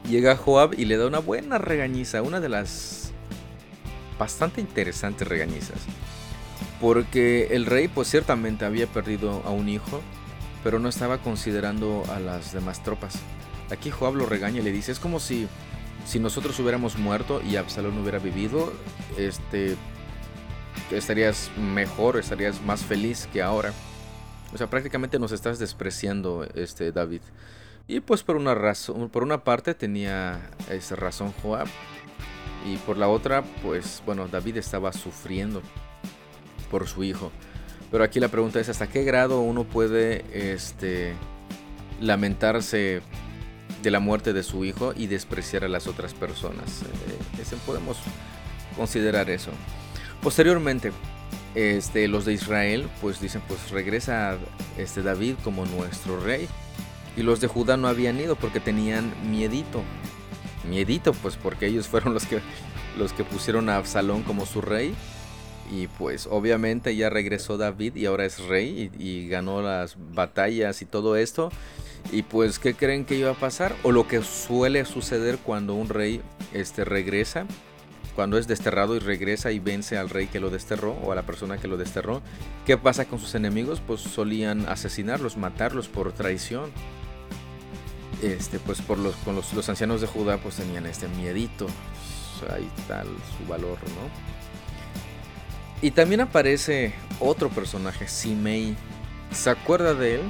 llega 0.08 0.36
Joab 0.36 0.74
y 0.78 0.84
le 0.84 0.96
da 0.96 1.06
una 1.06 1.18
buena 1.18 1.58
regañiza, 1.58 2.22
una 2.22 2.40
de 2.40 2.48
las 2.50 3.12
bastante 4.18 4.60
interesantes 4.60 5.26
regañizas. 5.26 5.80
Porque 6.80 7.48
el 7.52 7.66
rey 7.66 7.88
pues 7.88 8.08
ciertamente 8.08 8.64
había 8.64 8.86
perdido 8.86 9.42
a 9.44 9.50
un 9.50 9.68
hijo, 9.68 10.00
pero 10.62 10.78
no 10.78 10.88
estaba 10.88 11.18
considerando 11.18 12.04
a 12.14 12.20
las 12.20 12.52
demás 12.52 12.82
tropas. 12.82 13.18
Aquí 13.70 13.90
Joab 13.90 14.14
lo 14.14 14.26
regaña 14.26 14.60
y 14.60 14.62
le 14.62 14.72
dice, 14.72 14.92
es 14.92 14.98
como 14.98 15.20
si, 15.20 15.48
si 16.06 16.18
nosotros 16.18 16.58
hubiéramos 16.58 16.98
muerto 16.98 17.42
y 17.42 17.56
Absalón 17.56 17.98
hubiera 17.98 18.18
vivido, 18.18 18.72
este, 19.16 19.76
estarías 20.90 21.50
mejor, 21.56 22.16
estarías 22.16 22.62
más 22.62 22.82
feliz 22.82 23.28
que 23.32 23.42
ahora. 23.42 23.72
O 24.52 24.56
sea, 24.56 24.68
prácticamente 24.68 25.18
nos 25.18 25.32
estás 25.32 25.58
despreciando, 25.58 26.46
este 26.54 26.92
David. 26.92 27.20
Y 27.86 28.00
pues 28.00 28.22
por 28.22 28.36
una 28.36 28.54
razón, 28.54 29.08
por 29.10 29.22
una 29.22 29.44
parte 29.44 29.74
tenía 29.74 30.50
esa 30.70 30.96
razón 30.96 31.32
Joab 31.42 31.68
y 32.66 32.76
por 32.78 32.96
la 32.96 33.08
otra, 33.08 33.42
pues 33.62 34.02
bueno, 34.04 34.28
David 34.28 34.58
estaba 34.58 34.92
sufriendo 34.92 35.62
por 36.70 36.86
su 36.86 37.02
hijo. 37.04 37.30
Pero 37.90 38.04
aquí 38.04 38.20
la 38.20 38.28
pregunta 38.28 38.60
es 38.60 38.68
hasta 38.68 38.86
qué 38.86 39.04
grado 39.04 39.40
uno 39.40 39.64
puede 39.64 40.24
este, 40.32 41.14
lamentarse 42.00 43.00
de 43.82 43.90
la 43.90 44.00
muerte 44.00 44.32
de 44.32 44.42
su 44.42 44.64
hijo 44.64 44.92
y 44.94 45.06
despreciar 45.06 45.64
a 45.64 45.68
las 45.68 45.86
otras 45.86 46.12
personas. 46.12 46.82
Eh, 46.82 47.56
podemos 47.64 47.96
considerar 48.76 49.30
eso. 49.30 49.50
Posteriormente, 50.22 50.92
este, 51.54 52.08
los 52.08 52.24
de 52.24 52.34
Israel 52.34 52.88
pues 53.00 53.20
dicen 53.20 53.42
pues 53.48 53.70
regresa 53.70 54.36
este 54.76 55.02
David 55.02 55.36
como 55.42 55.64
nuestro 55.64 56.20
rey. 56.20 56.48
Y 57.16 57.22
los 57.22 57.40
de 57.40 57.48
Judá 57.48 57.76
no 57.76 57.88
habían 57.88 58.20
ido 58.20 58.36
porque 58.36 58.60
tenían 58.60 59.12
miedito. 59.28 59.82
Miedito 60.68 61.12
pues 61.14 61.36
porque 61.36 61.66
ellos 61.66 61.88
fueron 61.88 62.14
los 62.14 62.26
que, 62.26 62.40
los 62.98 63.12
que 63.12 63.24
pusieron 63.24 63.68
a 63.70 63.76
Absalón 63.76 64.22
como 64.22 64.44
su 64.44 64.60
rey 64.60 64.94
y 65.70 65.86
pues 65.86 66.26
obviamente 66.30 66.96
ya 66.96 67.10
regresó 67.10 67.58
David 67.58 67.96
y 67.96 68.06
ahora 68.06 68.24
es 68.24 68.40
rey 68.46 68.90
y, 68.98 69.28
ganó 69.28 69.60
las 69.62 69.96
batallas 70.14 70.82
y 70.82 70.86
todo 70.86 71.16
esto. 71.16 71.50
Y 72.12 72.22
pues, 72.22 72.58
¿qué 72.58 72.74
creen 72.74 73.04
que 73.04 73.16
iba 73.16 73.30
a 73.30 73.34
pasar? 73.34 73.74
O 73.82 73.92
lo 73.92 74.08
que 74.08 74.22
suele 74.22 74.84
suceder 74.84 75.38
cuando 75.38 75.74
un 75.74 75.88
rey 75.88 76.22
este, 76.54 76.84
regresa, 76.84 77.44
cuando 78.14 78.38
es 78.38 78.46
desterrado 78.46 78.96
y 78.96 78.98
regresa 78.98 79.52
y 79.52 79.58
vence 79.58 79.98
al 79.98 80.08
rey 80.08 80.26
que 80.26 80.40
lo 80.40 80.48
desterró 80.48 80.92
o 81.04 81.12
a 81.12 81.14
la 81.14 81.24
persona 81.24 81.58
que 81.58 81.68
lo 81.68 81.76
desterró. 81.76 82.22
¿Qué 82.64 82.78
pasa 82.78 83.04
con 83.04 83.18
sus 83.18 83.34
enemigos? 83.34 83.82
Pues 83.86 84.00
solían 84.00 84.66
asesinarlos, 84.68 85.36
matarlos 85.36 85.88
por 85.88 86.12
traición. 86.12 86.70
Este, 88.22 88.58
pues 88.58 88.80
por 88.80 88.98
los, 88.98 89.14
con 89.16 89.36
los, 89.36 89.52
los 89.52 89.68
ancianos 89.68 90.00
de 90.00 90.06
Judá 90.06 90.38
pues 90.38 90.56
tenían 90.56 90.86
este 90.86 91.08
miedito. 91.08 91.66
Ahí 92.54 92.70
está 92.78 93.02
su 93.02 93.50
valor, 93.50 93.78
¿no? 93.82 94.37
Y 95.80 95.92
también 95.92 96.20
aparece 96.20 96.92
otro 97.20 97.48
personaje, 97.50 98.08
Simei. 98.08 98.76
¿Se 99.30 99.50
acuerda 99.50 99.94
de 99.94 100.16
él? 100.16 100.22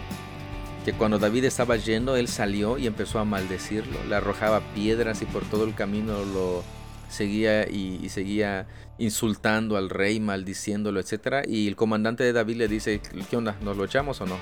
que 0.84 0.94
cuando 0.94 1.18
David 1.18 1.44
estaba 1.44 1.76
yendo, 1.76 2.16
él 2.16 2.28
salió 2.28 2.78
y 2.78 2.86
empezó 2.86 3.18
a 3.18 3.24
maldecirlo, 3.26 4.02
le 4.08 4.14
arrojaba 4.14 4.60
piedras 4.74 5.20
y 5.20 5.26
por 5.26 5.44
todo 5.44 5.64
el 5.64 5.74
camino 5.74 6.24
lo 6.24 6.64
seguía 7.10 7.68
y, 7.68 8.08
seguía 8.08 8.66
insultando 8.96 9.76
al 9.76 9.90
rey, 9.90 10.18
maldiciéndolo, 10.18 10.98
etc. 10.98 11.46
Y 11.46 11.68
el 11.68 11.76
comandante 11.76 12.24
de 12.24 12.32
David 12.32 12.56
le 12.56 12.68
dice, 12.68 13.00
¿qué 13.28 13.36
onda? 13.36 13.56
¿Nos 13.60 13.76
lo 13.76 13.84
echamos 13.84 14.20
o 14.22 14.26
no? 14.26 14.36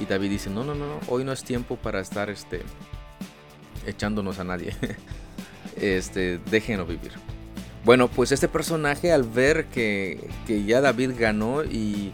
Y 0.00 0.06
David 0.06 0.30
dice, 0.30 0.48
no, 0.48 0.64
no, 0.64 0.74
no, 0.74 0.98
hoy 1.08 1.24
no 1.24 1.32
es 1.32 1.44
tiempo 1.44 1.76
para 1.76 2.00
estar 2.00 2.30
este, 2.30 2.62
echándonos 3.86 4.38
a 4.38 4.44
nadie. 4.44 4.74
este, 5.76 6.38
déjenlo 6.50 6.86
vivir. 6.86 7.12
Bueno, 7.84 8.08
pues 8.08 8.32
este 8.32 8.48
personaje 8.48 9.12
al 9.12 9.24
ver 9.24 9.66
que, 9.66 10.28
que 10.46 10.64
ya 10.64 10.80
David 10.80 11.12
ganó 11.18 11.64
y 11.64 12.12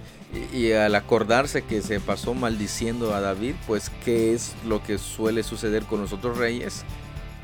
y, 0.52 0.72
al 0.72 0.94
acordarse 0.94 1.62
que 1.62 1.82
se 1.82 1.98
pasó 1.98 2.34
maldiciendo 2.34 3.14
a 3.14 3.20
David, 3.20 3.54
pues 3.66 3.90
qué 4.04 4.32
es 4.32 4.54
lo 4.64 4.82
que 4.82 4.98
suele 4.98 5.42
suceder 5.42 5.84
con 5.84 6.00
los 6.00 6.12
otros 6.12 6.38
reyes, 6.38 6.84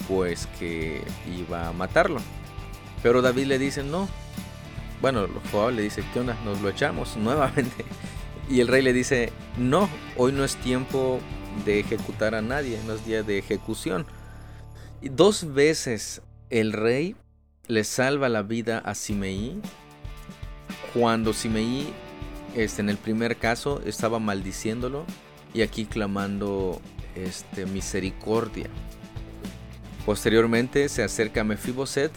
pues 0.06 0.47
que 0.59 1.02
iba 1.37 1.68
a 1.68 1.73
matarlo. 1.73 2.21
Pero 3.02 3.23
David 3.23 3.47
le 3.47 3.59
dice, 3.59 3.83
no. 3.83 4.09
Bueno, 5.00 5.26
Joab 5.50 5.73
le 5.73 5.83
dice, 5.83 6.04
¿qué 6.12 6.21
onda? 6.21 6.37
Nos 6.45 6.61
lo 6.61 6.68
echamos 6.68 7.16
nuevamente. 7.16 7.85
Y 8.49 8.61
el 8.61 8.68
rey 8.68 8.83
le 8.83 8.92
dice, 8.92 9.33
no, 9.59 9.88
hoy 10.16 10.30
no 10.30 10.45
es 10.45 10.54
tiempo 10.56 11.18
de 11.64 11.80
ejecutar 11.80 12.37
a 12.37 12.42
nadie, 12.42 12.78
no 12.87 12.92
es 12.92 13.04
día 13.04 13.25
de 13.25 13.38
ejecución. 13.38 14.06
Y 15.02 15.09
dos 15.09 15.54
veces 15.54 16.23
el 16.50 16.73
rey 16.73 17.16
le 17.68 17.85
salva 17.85 18.28
la 18.28 18.42
vida 18.42 18.78
a 18.78 18.94
Simeí 18.94 19.61
cuando 20.94 21.32
Simeí 21.32 21.92
este, 22.54 22.80
en 22.80 22.88
el 22.88 22.96
primer 22.96 23.37
caso 23.37 23.82
estaba 23.85 24.18
maldiciéndolo 24.18 25.04
y 25.52 25.62
aquí 25.62 25.85
clamando 25.85 26.80
este, 27.14 27.66
misericordia. 27.66 28.68
Posteriormente 30.04 30.88
se 30.88 31.02
acerca 31.02 31.44
Mefiboset 31.44 32.12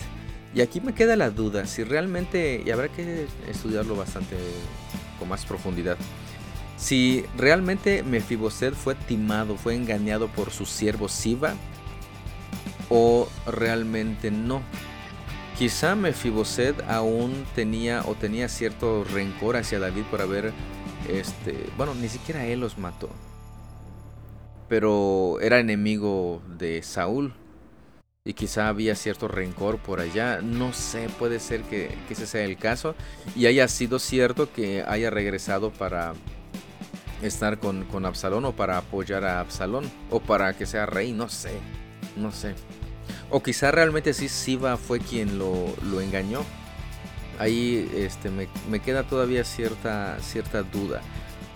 y 0.53 0.62
aquí 0.62 0.82
me 0.82 0.94
queda 0.94 1.15
la 1.15 1.29
duda 1.29 1.65
si 1.65 1.84
realmente, 1.84 2.63
y 2.65 2.72
habrá 2.72 2.88
que 2.88 3.27
estudiarlo 3.48 3.96
bastante 3.96 4.36
con 5.18 5.29
más 5.29 5.46
profundidad, 5.46 5.98
si 6.77 7.25
realmente 7.38 8.03
Mefiboset 8.03 8.74
fue 8.74 8.96
timado, 8.96 9.58
fue 9.58 9.75
engañado 9.75 10.27
por 10.29 10.51
su 10.51 10.65
siervo 10.65 11.10
Siba 11.10 11.53
o 12.89 13.27
realmente 13.46 14.32
no. 14.32 14.62
Quizá 15.60 15.94
Mefiboset 15.94 16.82
aún 16.88 17.46
tenía 17.54 18.04
o 18.06 18.16
tenía 18.16 18.48
cierto 18.48 19.04
rencor 19.04 19.58
hacia 19.58 19.78
David 19.78 20.04
por 20.10 20.22
haber, 20.22 20.54
este, 21.10 21.54
bueno, 21.75 21.94
ni 21.96 22.08
siquiera 22.08 22.46
él 22.46 22.62
los 22.62 22.78
mató, 22.78 23.10
pero 24.70 25.38
era 25.42 25.60
enemigo 25.60 26.42
de 26.58 26.82
Saúl 26.82 27.34
y 28.24 28.36
quizá 28.36 28.70
había 28.70 28.96
cierto 28.96 29.28
rencor 29.28 29.80
por 29.80 30.00
allá. 30.00 30.39
No 30.42 30.72
sé, 30.72 31.10
puede 31.20 31.42
ser 31.42 31.63
que, 31.63 31.94
ese 32.10 32.25
sea 32.25 32.46
el 32.46 32.56
caso 32.56 32.96
y 33.36 33.48
haya 33.48 33.68
sido 33.68 34.00
cierto 34.00 34.54
que 34.54 34.86
haya 34.88 35.10
regresado 35.10 35.72
para 35.72 36.13
estar 37.22 37.60
con, 37.60 37.84
con 37.84 38.06
Absalón 38.06 38.46
o 38.46 38.54
para 38.54 38.78
apoyar 38.78 39.25
a 39.25 39.42
Absalón 39.42 39.92
o 40.10 40.22
para 40.22 40.54
que 40.54 40.66
sea 40.66 40.86
rey, 40.86 41.12
no 41.12 41.28
sé, 41.28 41.51
no 42.16 42.32
sé. 42.32 42.56
O 43.30 43.44
quizá 43.44 43.72
realmente 43.72 44.14
sí 44.14 44.28
Siva 44.28 44.78
fue 44.78 45.00
quien 45.00 45.38
lo, 45.38 46.02
engañó. 46.02 46.44
Ahí 47.38 47.90
este, 47.96 48.30
me, 48.30 48.80
queda 48.80 49.04
todavía 49.04 49.44
cierta, 49.44 50.18
cierta 50.20 50.64
duda. 50.64 51.02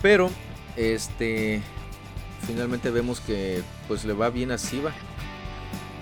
Pero 0.00 0.30
este 0.76 1.62
finalmente 2.46 2.90
vemos 2.90 3.20
que 3.20 3.62
pues 3.88 4.04
le 4.04 4.12
va 4.12 4.30
bien 4.30 4.52
a 4.52 4.58
Siva. 4.58 4.92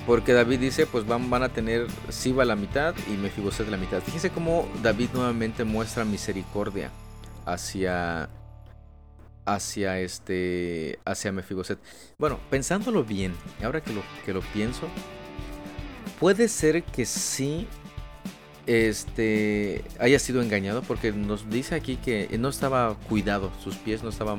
Porque 0.07 0.33
David 0.33 0.59
dice, 0.59 0.87
pues 0.87 1.07
van, 1.07 1.31
van 1.31 1.45
a 1.45 1.51
tener 1.51 1.87
Siva 2.09 2.45
la 2.45 2.57
mitad 2.57 2.95
y 3.09 3.13
Mefiboset 3.13 3.69
la 3.69 3.77
mitad. 3.77 4.03
Fíjense 4.03 4.31
cómo 4.31 4.69
David 4.83 5.11
nuevamente 5.15 5.65
muestra 5.65 6.05
misericordia 6.05 6.91
hacia 7.47 8.29
hacia 9.45 10.01
este 10.01 10.99
hacia 11.05 11.33
Mefiboset. 11.33 11.79
Bueno, 12.19 12.39
pensándolo 12.51 13.05
bien, 13.05 13.35
ahora 13.63 13.81
que 13.81 13.93
lo 13.93 14.03
que 14.25 14.33
lo 14.33 14.41
pienso, 14.41 14.89
puede 16.23 16.47
ser 16.47 16.85
que 16.85 17.05
sí 17.05 17.67
este 18.69 19.83
haya 19.99 20.21
sido 20.21 20.41
engañado 20.41 20.83
porque 20.83 21.11
nos 21.11 21.51
dice 21.51 21.75
aquí 21.75 21.97
que 21.97 22.29
no 22.39 22.49
estaba 22.49 22.95
cuidado, 23.09 23.51
sus 23.61 23.75
pies 23.75 24.05
no 24.05 24.11
estaban 24.11 24.39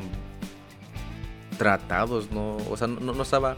tratados, 1.58 2.32
no, 2.32 2.56
o 2.56 2.78
sea, 2.78 2.88
no, 2.88 3.22
estaba 3.22 3.58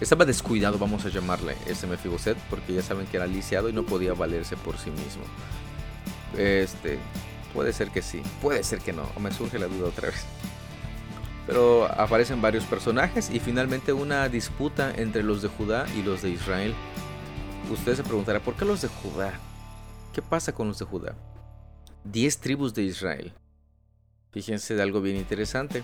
estaba 0.00 0.24
descuidado, 0.24 0.78
vamos 0.78 1.06
a 1.06 1.08
llamarle 1.08 1.56
ese 1.66 1.88
Mefiboset, 1.88 2.38
porque 2.48 2.72
ya 2.72 2.82
saben 2.82 3.04
que 3.08 3.16
era 3.16 3.26
lisiado 3.26 3.68
y 3.68 3.72
no 3.72 3.84
podía 3.84 4.14
valerse 4.14 4.56
por 4.56 4.78
sí 4.78 4.90
mismo. 4.90 5.24
Este, 6.38 7.00
puede 7.52 7.72
ser 7.72 7.90
que 7.90 8.00
sí, 8.00 8.22
puede 8.40 8.62
ser 8.62 8.78
que 8.78 8.92
no, 8.92 9.08
me 9.18 9.32
surge 9.32 9.58
la 9.58 9.66
duda 9.66 9.88
otra 9.88 10.10
vez. 10.10 10.24
Pero 11.48 11.86
aparecen 11.86 12.40
varios 12.40 12.62
personajes 12.62 13.28
y 13.28 13.40
finalmente 13.40 13.92
una 13.92 14.28
disputa 14.28 14.92
entre 14.94 15.24
los 15.24 15.42
de 15.42 15.48
Judá 15.48 15.84
y 15.96 16.02
los 16.04 16.22
de 16.22 16.30
Israel 16.30 16.72
Ustedes 17.70 17.98
se 17.98 18.04
preguntarán, 18.04 18.42
¿por 18.42 18.54
qué 18.54 18.64
los 18.64 18.82
de 18.82 18.88
Judá? 18.88 19.32
¿Qué 20.12 20.22
pasa 20.22 20.52
con 20.52 20.68
los 20.68 20.78
de 20.78 20.84
Judá? 20.84 21.16
Diez 22.04 22.38
tribus 22.38 22.74
de 22.74 22.82
Israel. 22.82 23.32
Fíjense 24.30 24.74
de 24.74 24.82
algo 24.82 25.00
bien 25.00 25.16
interesante. 25.16 25.82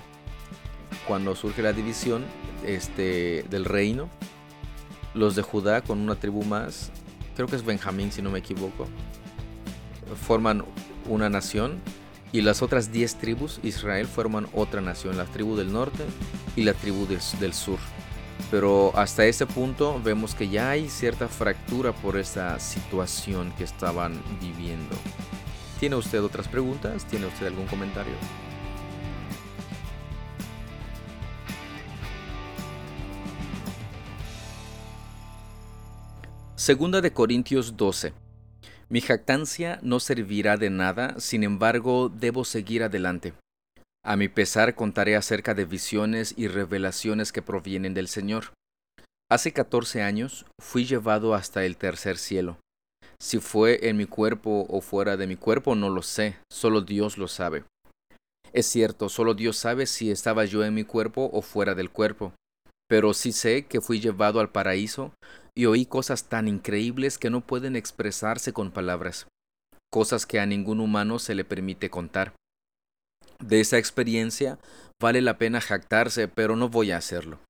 Cuando 1.09 1.35
surge 1.35 1.62
la 1.62 1.73
división 1.73 2.25
este, 2.64 3.45
del 3.51 3.64
reino, 3.64 4.09
los 5.14 5.35
de 5.35 5.42
Judá 5.42 5.81
con 5.83 5.99
una 5.99 6.14
tribu 6.14 6.45
más, 6.45 6.92
creo 7.35 7.49
que 7.49 7.57
es 7.57 7.64
Benjamín 7.64 8.12
si 8.12 8.23
no 8.23 8.31
me 8.31 8.38
equivoco, 8.38 8.87
forman 10.27 10.64
una 11.09 11.29
nación 11.29 11.81
y 12.31 12.42
las 12.42 12.62
otras 12.62 12.92
diez 12.92 13.16
tribus, 13.16 13.59
Israel, 13.62 14.07
forman 14.07 14.49
otra 14.55 14.81
nación, 14.81 15.16
la 15.16 15.25
tribu 15.25 15.57
del 15.57 15.73
norte 15.73 16.05
y 16.57 16.62
la 16.62 16.75
tribu 16.75 17.07
del 17.07 17.53
sur. 17.53 17.79
Pero 18.53 18.93
hasta 18.95 19.25
ese 19.25 19.47
punto 19.47 19.99
vemos 20.05 20.35
que 20.35 20.47
ya 20.47 20.69
hay 20.69 20.91
cierta 20.91 21.27
fractura 21.27 21.95
por 21.95 22.19
esta 22.19 22.61
situación 22.61 23.51
que 23.57 23.65
estaban 23.65 24.23
viviendo. 24.43 24.95
¿Tiene 25.81 25.97
usted 25.97 26.23
otras 26.23 26.49
preguntas? 26.49 27.07
¿Tiene 27.07 27.29
usted 27.29 27.47
algún 27.47 27.67
comentario? 27.67 28.12
Segunda 36.55 37.01
de 37.01 37.11
Corintios 37.11 37.79
12. 37.79 38.12
Mi 38.91 39.01
jactancia 39.01 39.79
no 39.81 39.99
servirá 39.99 40.59
de 40.59 40.69
nada, 40.69 41.19
sin 41.19 41.43
embargo 41.43 42.11
debo 42.15 42.45
seguir 42.45 42.83
adelante 42.83 43.33
a 44.05 44.17
mi 44.17 44.29
pesar 44.29 44.75
contaré 44.75 45.17
acerca 45.17 45.55
de 45.55 45.65
visiones 45.65 46.35
y 46.37 46.49
revelaciones 46.49 47.33
que 47.33 47.43
provienen 47.43 47.95
del 47.95 48.09
Señor. 48.09 48.53
Hace 49.31 49.53
catorce 49.53 50.03
años 50.03 50.45
fui 50.61 50.85
llevado 50.85 51.35
hasta 51.35 51.65
el 51.65 51.77
tercer 51.77 52.19
cielo. 52.19 52.59
Si 53.21 53.38
fue 53.38 53.88
en 53.88 53.97
mi 53.97 54.07
cuerpo 54.07 54.67
o 54.69 54.81
fuera 54.81 55.17
de 55.17 55.27
mi 55.27 55.37
cuerpo 55.37 55.77
no 55.77 55.88
lo 55.88 56.03
sé, 56.03 56.37
solo 56.53 56.81
Dios 56.81 57.17
lo 57.17 57.29
sabe. 57.29 57.65
Es 58.53 58.67
cierto, 58.67 59.09
solo 59.09 59.35
Dios 59.35 59.57
sabe 59.57 59.87
si 59.87 60.11
estaba 60.11 60.45
yo 60.45 60.65
en 60.65 60.75
mi 60.75 60.85
cuerpo 60.85 61.31
o 61.33 61.41
fuera 61.41 61.75
del 61.75 61.88
cuerpo, 61.88 62.35
pero 62.88 63.15
sí 63.15 63.33
sé 63.33 63.65
que 63.67 63.81
fui 63.81 64.01
llevado 64.01 64.41
al 64.41 64.51
paraíso 64.51 65.15
y 65.57 65.67
oí 65.67 65.87
cosas 65.87 66.29
tan 66.29 66.49
increíbles 66.49 67.17
que 67.17 67.31
no 67.31 67.41
pueden 67.41 67.77
expresarse 67.77 68.53
con 68.53 68.73
palabras, 68.73 69.29
cosas 69.91 70.27
que 70.27 70.41
a 70.41 70.47
ningún 70.47 70.81
humano 70.81 71.19
se 71.19 71.35
le 71.35 71.45
permite 71.45 71.88
contar. 71.88 72.35
De 73.42 73.61
esa 73.61 73.78
experiencia 73.78 74.59
vale 75.00 75.20
la 75.20 75.37
pena 75.37 75.61
jactarse, 75.61 76.28
pero 76.28 76.55
no 76.57 76.68
voy 76.68 76.92
a 76.92 76.96
hacerlo. 76.96 77.40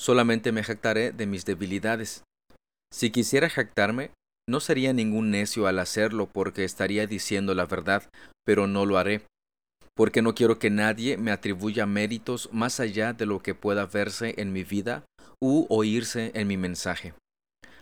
Solamente 0.00 0.52
me 0.52 0.62
jactaré 0.62 1.12
de 1.12 1.26
mis 1.26 1.44
debilidades. 1.44 2.22
Si 2.92 3.10
quisiera 3.10 3.50
jactarme, 3.50 4.12
no 4.48 4.60
sería 4.60 4.92
ningún 4.92 5.30
necio 5.30 5.66
al 5.66 5.78
hacerlo 5.78 6.26
porque 6.26 6.64
estaría 6.64 7.06
diciendo 7.06 7.54
la 7.54 7.66
verdad, 7.66 8.08
pero 8.44 8.66
no 8.66 8.86
lo 8.86 8.98
haré, 8.98 9.22
porque 9.96 10.22
no 10.22 10.34
quiero 10.34 10.58
que 10.58 10.70
nadie 10.70 11.16
me 11.16 11.30
atribuya 11.30 11.86
méritos 11.86 12.48
más 12.52 12.80
allá 12.80 13.12
de 13.12 13.26
lo 13.26 13.40
que 13.40 13.54
pueda 13.54 13.86
verse 13.86 14.34
en 14.38 14.52
mi 14.52 14.64
vida 14.64 15.04
u 15.40 15.66
oírse 15.68 16.32
en 16.34 16.48
mi 16.48 16.56
mensaje, 16.56 17.14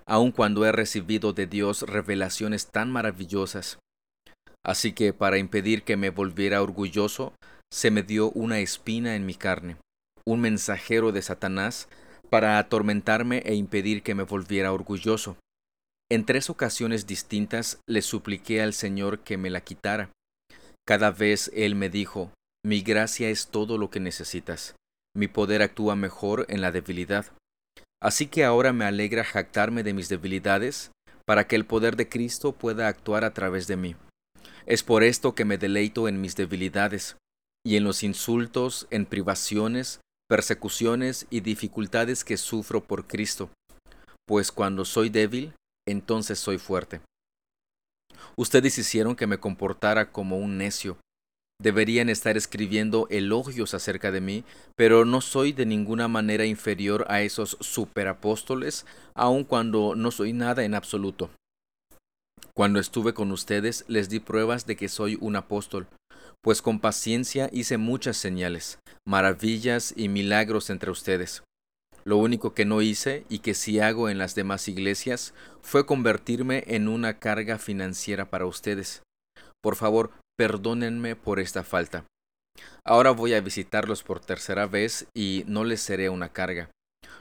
aun 0.07 0.33
cuando 0.33 0.65
he 0.65 0.73
recibido 0.73 1.33
de 1.33 1.47
Dios 1.47 1.83
revelaciones 1.83 2.67
tan 2.67 2.91
maravillosas. 2.91 3.79
Así 4.65 4.93
que 4.93 5.13
para 5.13 5.39
impedir 5.39 5.83
que 5.83 5.97
me 5.97 6.11
volviera 6.11 6.63
orgulloso, 6.63 7.33
se 7.73 7.91
me 7.91 8.03
dio 8.03 8.31
una 8.31 8.61
espina 8.61 9.15
en 9.15 9.27
mi 9.27 9.35
carne, 9.35 9.77
un 10.27 10.41
mensajero 10.41 11.13
de 11.13 11.23
Satanás 11.23 11.89
para 12.31 12.59
atormentarme 12.59 13.39
e 13.45 13.55
impedir 13.55 14.03
que 14.03 14.15
me 14.15 14.23
volviera 14.23 14.73
orgulloso. 14.73 15.37
En 16.11 16.25
tres 16.25 16.51
ocasiones 16.51 17.07
distintas 17.07 17.81
le 17.87 18.03
supliqué 18.03 18.63
al 18.63 18.73
Señor 18.73 19.21
que 19.21 19.37
me 19.37 19.51
la 19.51 19.61
quitara. 19.61 20.11
Cada 20.87 21.11
vez 21.11 21.51
Él 21.55 21.75
me 21.75 21.91
dijo, 21.91 22.33
mi 22.65 22.81
gracia 22.81 23.29
es 23.29 23.49
todo 23.49 23.79
lo 23.79 23.91
que 23.91 24.01
necesitas, 24.01 24.75
Mi 25.15 25.27
poder 25.27 25.63
actúa 25.63 25.97
mejor 25.97 26.47
en 26.49 26.61
la 26.61 26.71
debilidad. 26.71 27.27
Así 28.01 28.27
que 28.27 28.45
ahora 28.45 28.73
me 28.73 28.85
alegra 28.85 29.25
jactarme 29.25 29.83
de 29.83 29.93
mis 29.93 30.09
debilidades, 30.09 30.93
para 31.27 31.47
que 31.47 31.57
el 31.57 31.67
poder 31.67 31.97
de 31.97 32.09
Cristo 32.09 32.53
pueda 32.53 32.89
actuar 32.89 33.25
a 33.25 33.35
través 33.35 33.67
de 33.67 33.77
mí. 33.77 33.97
Es 34.65 34.83
por 34.83 35.03
esto 35.03 35.35
que 35.35 35.45
me 35.45 35.59
deleito 35.59 36.09
en 36.09 36.21
mis 36.21 36.37
debilidades, 36.37 37.17
y 37.69 37.77
en 37.77 37.85
los 37.85 38.03
insultos, 38.03 38.87
en 38.91 39.05
privaciones, 39.05 40.01
persecuciones 40.27 41.27
y 41.29 41.41
dificultades 41.41 42.25
que 42.25 42.39
sufro 42.39 42.83
por 42.83 43.07
Cristo, 43.07 43.51
pues 44.27 44.51
cuando 44.51 44.87
soy 44.87 45.11
débil, 45.11 45.53
entonces 45.87 46.39
soy 46.39 46.57
fuerte. 46.57 47.03
Ustedes 48.37 48.79
hicieron 48.79 49.17
que 49.17 49.27
me 49.27 49.37
comportara 49.37 50.13
como 50.13 50.39
un 50.39 50.57
necio. 50.57 50.97
Deberían 51.61 52.09
estar 52.09 52.39
escribiendo 52.39 53.07
elogios 53.11 53.75
acerca 53.75 54.13
de 54.13 54.23
mí, 54.23 54.45
pero 54.75 55.05
no 55.05 55.21
soy 55.21 55.53
de 55.53 55.67
ninguna 55.67 56.09
manera 56.09 56.47
inferior 56.47 57.05
a 57.11 57.21
esos 57.21 57.59
superapóstoles, 57.61 58.87
aun 59.13 59.45
cuando 59.45 59.95
no 59.95 60.11
soy 60.11 60.33
nada 60.33 60.65
en 60.65 60.75
absoluto. 60.75 61.29
Cuando 62.59 62.81
estuve 62.81 63.15
con 63.15 63.31
ustedes 63.31 63.85
les 63.87 64.09
di 64.09 64.19
pruebas 64.19 64.67
de 64.67 64.75
que 64.75 64.89
soy 64.89 65.17
un 65.21 65.37
apóstol, 65.37 65.87
pues 66.43 66.61
con 66.61 66.81
paciencia 66.81 67.49
hice 67.53 67.79
muchas 67.79 68.17
señales, 68.17 68.81
maravillas 69.07 69.95
y 69.97 70.09
milagros 70.09 70.69
entre 70.69 70.91
ustedes. 70.91 71.45
Lo 72.03 72.17
único 72.17 72.55
que 72.55 72.65
no 72.65 72.83
hice 72.83 73.25
y 73.29 73.39
que 73.39 73.55
sí 73.55 73.79
hago 73.79 74.09
en 74.09 74.19
las 74.19 74.35
demás 74.35 74.67
iglesias 74.67 75.35
fue 75.63 75.87
convertirme 75.87 76.65
en 76.67 76.89
una 76.89 77.21
carga 77.21 77.61
financiera 77.61 78.29
para 78.29 78.47
ustedes. 78.47 79.03
Por 79.63 79.77
favor, 79.77 80.11
perdónenme 80.37 81.15
por 81.15 81.39
esta 81.39 81.63
falta. 81.63 82.07
Ahora 82.85 83.13
voy 83.13 83.35
a 83.35 83.41
visitarlos 83.41 84.03
por 84.03 84.19
tercera 84.19 84.67
vez 84.67 85.07
y 85.15 85.45
no 85.47 85.63
les 85.63 85.81
seré 85.81 86.09
una 86.09 86.31
carga. 86.31 86.71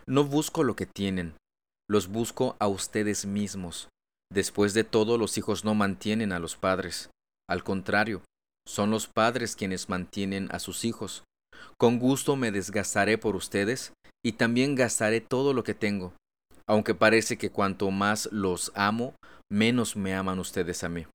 No 0.08 0.24
busco 0.24 0.64
lo 0.64 0.76
que 0.76 0.88
tienen, 0.88 1.36
los 1.88 2.08
busco 2.08 2.56
a 2.58 2.68
ustedes 2.68 3.28
mismos. 3.28 3.88
Después 4.32 4.74
de 4.74 4.84
todo, 4.84 5.18
los 5.18 5.38
hijos 5.38 5.64
no 5.64 5.76
mantienen 5.76 6.32
a 6.32 6.40
los 6.40 6.56
padres. 6.56 7.10
Al 7.50 7.64
contrario, 7.64 8.24
son 8.68 8.92
los 8.92 9.08
padres 9.08 9.56
quienes 9.56 9.90
mantienen 9.90 10.50
a 10.52 10.60
sus 10.60 10.84
hijos. 10.84 11.24
Con 11.80 12.00
gusto 12.00 12.36
me 12.36 12.52
desgastaré 12.52 13.18
por 13.18 13.36
ustedes 13.36 13.94
y 14.26 14.34
también 14.34 14.76
gastaré 14.76 15.22
todo 15.22 15.54
lo 15.54 15.64
que 15.64 15.74
tengo, 15.74 16.14
aunque 16.68 16.94
parece 16.94 17.38
que 17.38 17.50
cuanto 17.50 17.90
más 17.92 18.30
los 18.32 18.72
amo, 18.76 19.16
menos 19.50 19.96
me 19.96 20.14
aman 20.14 20.40
ustedes 20.40 20.84
a 20.84 20.90
mí. 20.90 21.06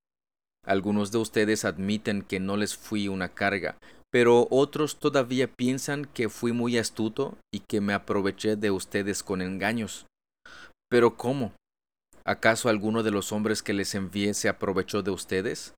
Algunos 0.64 1.11
de 1.12 1.18
ustedes 1.18 1.64
admiten 1.64 2.22
que 2.22 2.40
no 2.40 2.57
les 2.57 2.77
fui 2.77 3.09
una 3.09 3.29
carga, 3.29 3.77
pero 4.11 4.46
otros 4.51 4.98
todavía 4.98 5.48
piensan 5.53 6.05
que 6.05 6.29
fui 6.29 6.53
muy 6.53 6.79
astuto 6.79 7.37
y 7.53 7.61
que 7.61 7.81
me 7.81 7.92
aproveché 7.92 8.57
de 8.57 8.70
ustedes 8.70 9.22
con 9.22 9.42
engaños. 9.42 10.07
Pero 10.88 11.16
¿cómo? 11.16 11.53
¿Acaso 12.25 12.69
alguno 12.69 13.03
de 13.03 13.11
los 13.11 13.33
hombres 13.33 13.63
que 13.63 13.73
les 13.73 13.95
envié 13.95 14.35
se 14.35 14.49
aprovechó 14.49 15.03
de 15.03 15.11
ustedes? 15.11 15.75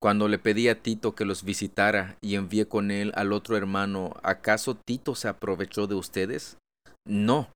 Cuando 0.00 0.28
le 0.28 0.38
pedí 0.38 0.68
a 0.68 0.80
Tito 0.80 1.14
que 1.14 1.24
los 1.24 1.44
visitara 1.44 2.16
y 2.20 2.36
envié 2.36 2.66
con 2.66 2.90
él 2.90 3.12
al 3.16 3.32
otro 3.32 3.56
hermano, 3.56 4.14
¿acaso 4.22 4.74
Tito 4.74 5.14
se 5.14 5.28
aprovechó 5.28 5.86
de 5.86 5.94
ustedes? 5.94 6.56
No, 7.06 7.50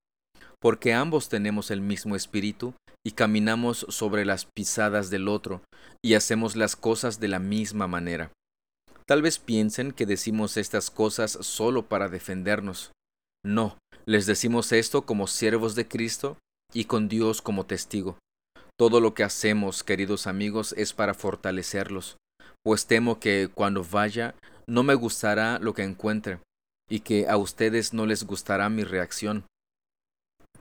porque 0.59 0.93
ambos 0.93 1.29
tenemos 1.29 1.71
el 1.71 1.81
mismo 1.81 2.15
espíritu 2.15 2.73
y 3.05 3.11
caminamos 3.11 3.85
sobre 3.89 4.25
las 4.25 4.45
pisadas 4.45 5.09
del 5.09 5.27
otro 5.27 5.61
y 6.03 6.15
hacemos 6.15 6.55
las 6.55 6.75
cosas 6.75 7.19
de 7.19 7.29
la 7.29 7.39
misma 7.39 7.87
manera. 7.87 8.31
Tal 9.07 9.21
vez 9.21 9.39
piensen 9.39 9.91
que 9.91 10.05
decimos 10.05 10.57
estas 10.57 10.89
cosas 10.89 11.31
solo 11.41 11.87
para 11.87 12.09
defendernos. 12.09 12.91
No, 13.45 13.77
les 14.05 14.25
decimos 14.25 14.71
esto 14.71 15.03
como 15.03 15.27
siervos 15.27 15.75
de 15.75 15.87
Cristo 15.87 16.37
y 16.73 16.85
con 16.85 17.07
Dios 17.07 17.41
como 17.41 17.65
testigo. 17.65 18.17
Todo 18.77 18.99
lo 18.99 19.13
que 19.13 19.23
hacemos, 19.23 19.83
queridos 19.83 20.27
amigos, 20.27 20.73
es 20.77 20.93
para 20.93 21.13
fortalecerlos 21.13 22.17
pues 22.65 22.87
temo 22.87 23.19
que 23.19 23.47
cuando 23.53 23.83
vaya 23.83 24.33
no 24.65 24.81
me 24.81 24.95
gustará 24.95 25.59
lo 25.59 25.75
que 25.75 25.83
encuentre, 25.83 26.39
y 26.89 27.01
que 27.01 27.29
a 27.29 27.37
ustedes 27.37 27.93
no 27.93 28.07
les 28.07 28.23
gustará 28.23 28.69
mi 28.69 28.83
reacción. 28.83 29.45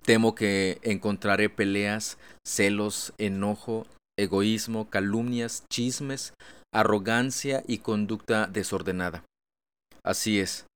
Temo 0.03 0.35
que 0.35 0.79
encontraré 0.83 1.49
peleas, 1.49 2.19
celos, 2.47 3.15
enojo, 3.17 3.87
egoísmo, 4.19 4.91
calumnias, 4.91 5.65
chismes, 5.71 6.35
arrogancia 6.75 7.65
y 7.67 7.79
conducta 7.79 8.49
desordenada. 8.49 9.25
Así 10.05 10.39
es, 10.41 10.67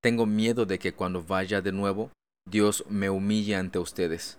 tengo 0.00 0.26
miedo 0.26 0.64
de 0.64 0.78
que 0.78 0.94
cuando 0.94 1.24
vaya 1.24 1.60
de 1.60 1.72
nuevo, 1.72 2.12
Dios 2.48 2.84
me 2.88 3.10
humille 3.10 3.56
ante 3.56 3.80
ustedes 3.80 4.38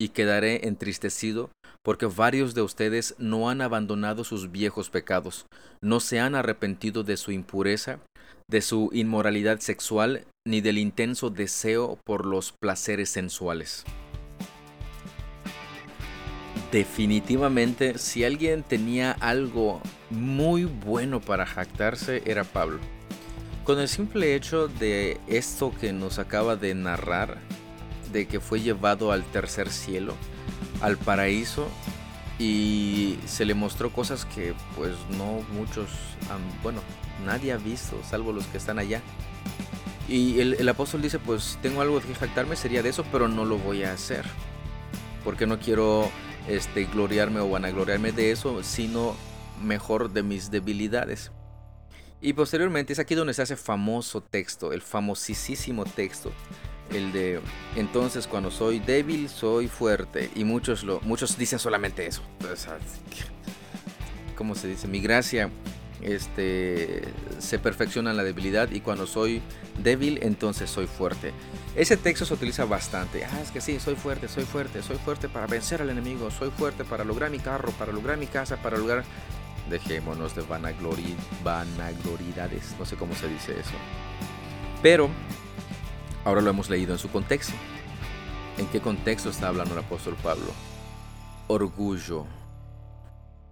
y 0.00 0.08
quedaré 0.08 0.66
entristecido 0.66 1.50
porque 1.84 2.06
varios 2.06 2.54
de 2.54 2.62
ustedes 2.62 3.14
no 3.18 3.50
han 3.50 3.60
abandonado 3.60 4.24
sus 4.24 4.50
viejos 4.50 4.88
pecados, 4.88 5.46
no 5.82 6.00
se 6.00 6.18
han 6.18 6.34
arrepentido 6.34 7.04
de 7.04 7.18
su 7.18 7.30
impureza, 7.30 8.00
de 8.48 8.62
su 8.62 8.88
inmoralidad 8.92 9.60
sexual, 9.60 10.24
ni 10.46 10.62
del 10.62 10.78
intenso 10.78 11.28
deseo 11.28 11.98
por 12.04 12.24
los 12.24 12.52
placeres 12.52 13.10
sensuales. 13.10 13.84
Definitivamente, 16.72 17.98
si 17.98 18.24
alguien 18.24 18.62
tenía 18.62 19.12
algo 19.12 19.80
muy 20.10 20.64
bueno 20.64 21.20
para 21.20 21.46
jactarse, 21.46 22.22
era 22.26 22.44
Pablo. 22.44 22.80
Con 23.62 23.78
el 23.78 23.88
simple 23.88 24.34
hecho 24.34 24.68
de 24.68 25.20
esto 25.26 25.72
que 25.80 25.92
nos 25.92 26.18
acaba 26.18 26.56
de 26.56 26.74
narrar, 26.74 27.38
de 28.12 28.26
que 28.26 28.40
fue 28.40 28.60
llevado 28.60 29.12
al 29.12 29.22
tercer 29.24 29.70
cielo, 29.70 30.14
al 30.80 30.96
paraíso, 30.96 31.68
y 32.38 33.18
se 33.26 33.44
le 33.44 33.54
mostró 33.54 33.92
cosas 33.92 34.24
que 34.24 34.54
pues 34.76 34.92
no 35.16 35.40
muchos, 35.52 35.88
bueno, 36.62 36.80
nadie 37.24 37.52
ha 37.52 37.56
visto, 37.56 37.96
salvo 38.08 38.32
los 38.32 38.46
que 38.46 38.58
están 38.58 38.78
allá. 38.78 39.00
Y 40.08 40.40
el, 40.40 40.68
apóstol 40.68 41.00
dice, 41.00 41.18
pues 41.18 41.58
tengo 41.62 41.80
algo 41.80 42.00
que 42.00 42.14
jactarme, 42.14 42.56
sería 42.56 42.82
de 42.82 42.90
eso, 42.90 43.04
pero 43.10 43.26
no 43.28 43.44
lo 43.44 43.56
voy 43.56 43.84
a 43.84 43.92
hacer. 43.92 44.24
Porque 45.22 45.46
no 45.46 45.58
quiero 45.58 46.10
este, 46.46 46.84
gloriarme 46.84 47.40
o 47.40 47.48
vanagloriarme 47.48 48.12
de 48.12 48.30
eso, 48.30 48.62
sino 48.62 49.16
mejor 49.62 50.12
de 50.12 50.22
mis 50.22 50.50
debilidades. 50.50 51.32
Y 52.20 52.34
posteriormente 52.34 52.92
es 52.92 52.98
aquí 52.98 53.14
donde 53.14 53.32
se 53.32 53.42
hace 53.42 53.56
famoso 53.56 54.22
texto, 54.22 54.72
el 54.72 54.82
famosísimo 54.82 55.84
texto 55.84 56.32
el 56.90 57.12
de 57.12 57.40
entonces 57.76 58.26
cuando 58.26 58.50
soy 58.50 58.78
débil 58.78 59.28
soy 59.28 59.68
fuerte 59.68 60.30
y 60.34 60.44
muchos 60.44 60.84
lo 60.84 61.00
muchos 61.00 61.36
dicen 61.38 61.58
solamente 61.58 62.06
eso. 62.06 62.22
Cómo 64.36 64.54
se 64.54 64.68
dice 64.68 64.88
mi 64.88 65.00
gracia 65.00 65.50
este 66.00 67.02
se 67.38 67.58
perfecciona 67.58 68.10
en 68.10 68.16
la 68.16 68.24
debilidad 68.24 68.70
y 68.70 68.80
cuando 68.80 69.06
soy 69.06 69.40
débil 69.82 70.18
entonces 70.22 70.68
soy 70.70 70.86
fuerte. 70.86 71.32
Ese 71.74 71.96
texto 71.96 72.24
se 72.24 72.34
utiliza 72.34 72.64
bastante. 72.66 73.24
Ah 73.24 73.40
es 73.42 73.50
que 73.50 73.60
sí 73.60 73.80
soy 73.80 73.94
fuerte 73.94 74.28
soy 74.28 74.44
fuerte 74.44 74.82
soy 74.82 74.98
fuerte 74.98 75.28
para 75.28 75.46
vencer 75.46 75.82
al 75.82 75.90
enemigo 75.90 76.30
soy 76.30 76.50
fuerte 76.50 76.84
para 76.84 77.04
lograr 77.04 77.30
mi 77.30 77.38
carro 77.38 77.72
para 77.72 77.92
lograr 77.92 78.18
mi 78.18 78.26
casa 78.26 78.56
para 78.56 78.76
lograr 78.76 79.04
dejémonos 79.70 80.34
de 80.34 80.42
vanaglori 80.42 81.16
vanagloridades 81.42 82.74
no 82.78 82.84
sé 82.84 82.96
cómo 82.96 83.14
se 83.14 83.28
dice 83.28 83.52
eso. 83.52 83.74
Pero 84.82 85.08
Ahora 86.24 86.40
lo 86.40 86.50
hemos 86.50 86.70
leído 86.70 86.92
en 86.92 86.98
su 86.98 87.10
contexto. 87.10 87.52
¿En 88.56 88.66
qué 88.68 88.80
contexto 88.80 89.30
está 89.30 89.48
hablando 89.48 89.74
el 89.74 89.80
apóstol 89.80 90.16
Pablo? 90.22 90.46
Orgullo. 91.48 92.24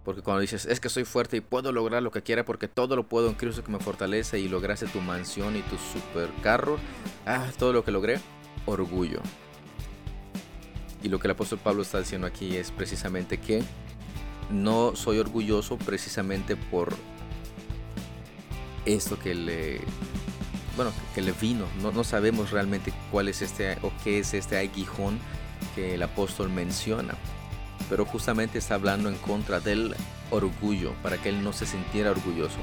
Porque 0.03 0.21
cuando 0.21 0.41
dices, 0.41 0.65
es 0.65 0.79
que 0.79 0.89
soy 0.89 1.05
fuerte 1.05 1.37
y 1.37 1.41
puedo 1.41 1.71
lograr 1.71 2.03
lo 2.03 2.11
que 2.11 2.23
quiera 2.23 2.43
porque 2.43 2.67
todo 2.67 2.95
lo 2.95 3.07
puedo 3.07 3.29
en 3.29 3.35
Cristo 3.35 3.63
que 3.63 3.71
me 3.71 3.79
fortalece 3.79 4.39
y 4.39 4.49
lograste 4.49 4.87
tu 4.87 4.99
mansión 4.99 5.55
y 5.55 5.61
tu 5.61 5.77
supercarro, 5.77 6.77
ah, 7.25 7.47
todo 7.57 7.71
lo 7.71 7.85
que 7.85 7.91
logré, 7.91 8.19
orgullo. 8.65 9.21
Y 11.01 11.09
lo 11.09 11.19
que 11.19 11.27
el 11.27 11.31
apóstol 11.31 11.59
Pablo 11.63 11.83
está 11.83 11.99
diciendo 11.99 12.27
aquí 12.27 12.57
es 12.57 12.71
precisamente 12.71 13.39
que 13.39 13.63
no 14.49 14.95
soy 14.95 15.19
orgulloso 15.19 15.77
precisamente 15.77 16.55
por 16.55 16.93
esto 18.85 19.17
que 19.17 19.35
le 19.35 19.81
bueno, 20.75 20.91
que 21.13 21.21
le 21.21 21.31
vino. 21.33 21.67
No, 21.81 21.91
no 21.91 22.03
sabemos 22.03 22.51
realmente 22.51 22.93
cuál 23.11 23.27
es 23.27 23.41
este 23.41 23.77
o 23.81 23.91
qué 24.03 24.19
es 24.19 24.33
este 24.33 24.57
aguijón 24.57 25.19
que 25.75 25.95
el 25.95 26.03
apóstol 26.03 26.49
menciona. 26.49 27.15
Pero 27.89 28.05
justamente 28.05 28.57
está 28.57 28.75
hablando 28.75 29.09
en 29.09 29.15
contra 29.15 29.59
del 29.59 29.95
orgullo, 30.31 30.93
para 31.03 31.17
que 31.17 31.29
él 31.29 31.43
no 31.43 31.53
se 31.53 31.65
sintiera 31.65 32.11
orgulloso. 32.11 32.57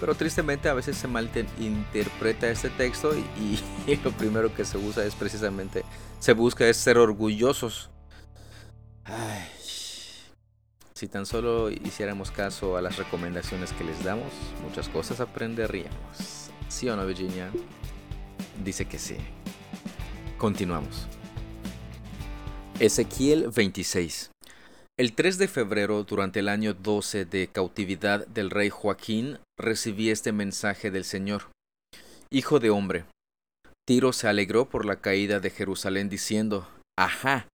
Pero 0.00 0.14
tristemente 0.14 0.68
a 0.68 0.74
veces 0.74 0.96
se 0.96 1.06
malinterpreta 1.06 2.50
este 2.50 2.70
texto 2.70 3.12
y, 3.16 3.60
y, 3.86 3.96
lo 4.04 4.10
primero 4.12 4.54
que 4.54 4.64
se 4.64 4.76
usa 4.76 5.04
es 5.04 5.14
precisamente, 5.14 5.84
se 6.18 6.32
busca 6.32 6.66
es 6.66 6.76
ser 6.76 6.98
orgullosos. 6.98 7.88
Ay, 9.04 9.48
si 10.94 11.08
tan 11.08 11.26
solo 11.26 11.70
hiciéramos 11.70 12.30
caso 12.30 12.76
a 12.76 12.82
las 12.82 12.96
recomendaciones 12.96 13.72
que 13.72 13.84
les 13.84 14.04
damos, 14.04 14.32
muchas 14.62 14.88
cosas 14.88 15.20
aprenderíamos. 15.20 16.41
¿Sí 16.72 16.88
o 16.88 16.96
no, 16.96 17.06
Virginia? 17.06 17.52
dice 18.64 18.86
que 18.86 18.98
sí. 18.98 19.16
Continuamos. 20.38 21.06
Ezequiel 22.80 23.50
26. 23.54 24.30
El 24.98 25.12
3 25.12 25.36
de 25.36 25.48
febrero, 25.48 26.02
durante 26.04 26.40
el 26.40 26.48
año 26.48 26.72
12 26.72 27.26
de 27.26 27.48
cautividad 27.48 28.26
del 28.26 28.48
rey 28.48 28.70
Joaquín, 28.70 29.38
recibí 29.58 30.08
este 30.08 30.32
mensaje 30.32 30.90
del 30.90 31.04
Señor. 31.04 31.50
Hijo 32.30 32.58
de 32.58 32.70
hombre, 32.70 33.04
Tiro 33.86 34.14
se 34.14 34.28
alegró 34.28 34.70
por 34.70 34.86
la 34.86 34.96
caída 34.96 35.40
de 35.40 35.50
Jerusalén 35.50 36.08
diciendo, 36.08 36.66
Ajá, 36.98 37.48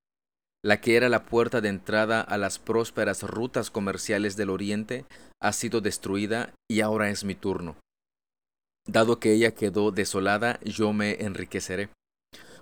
la 0.65 0.81
que 0.81 0.95
era 0.95 1.09
la 1.09 1.25
puerta 1.25 1.61
de 1.61 1.71
entrada 1.71 2.21
a 2.21 2.39
las 2.39 2.61
prósperas 2.61 3.25
rutas 3.25 3.73
comerciales 3.73 4.37
del 4.37 4.51
Oriente, 4.51 5.07
ha 5.43 5.53
sido 5.53 5.81
destruida 5.81 6.55
y 6.71 6.83
ahora 6.83 7.11
es 7.11 7.25
mi 7.25 7.35
turno. 7.35 7.77
Dado 8.89 9.21
que 9.21 9.35
ella 9.35 9.55
quedó 9.55 9.91
desolada, 9.91 10.59
yo 10.65 10.95
me 10.95 11.23
enriqueceré. 11.23 11.91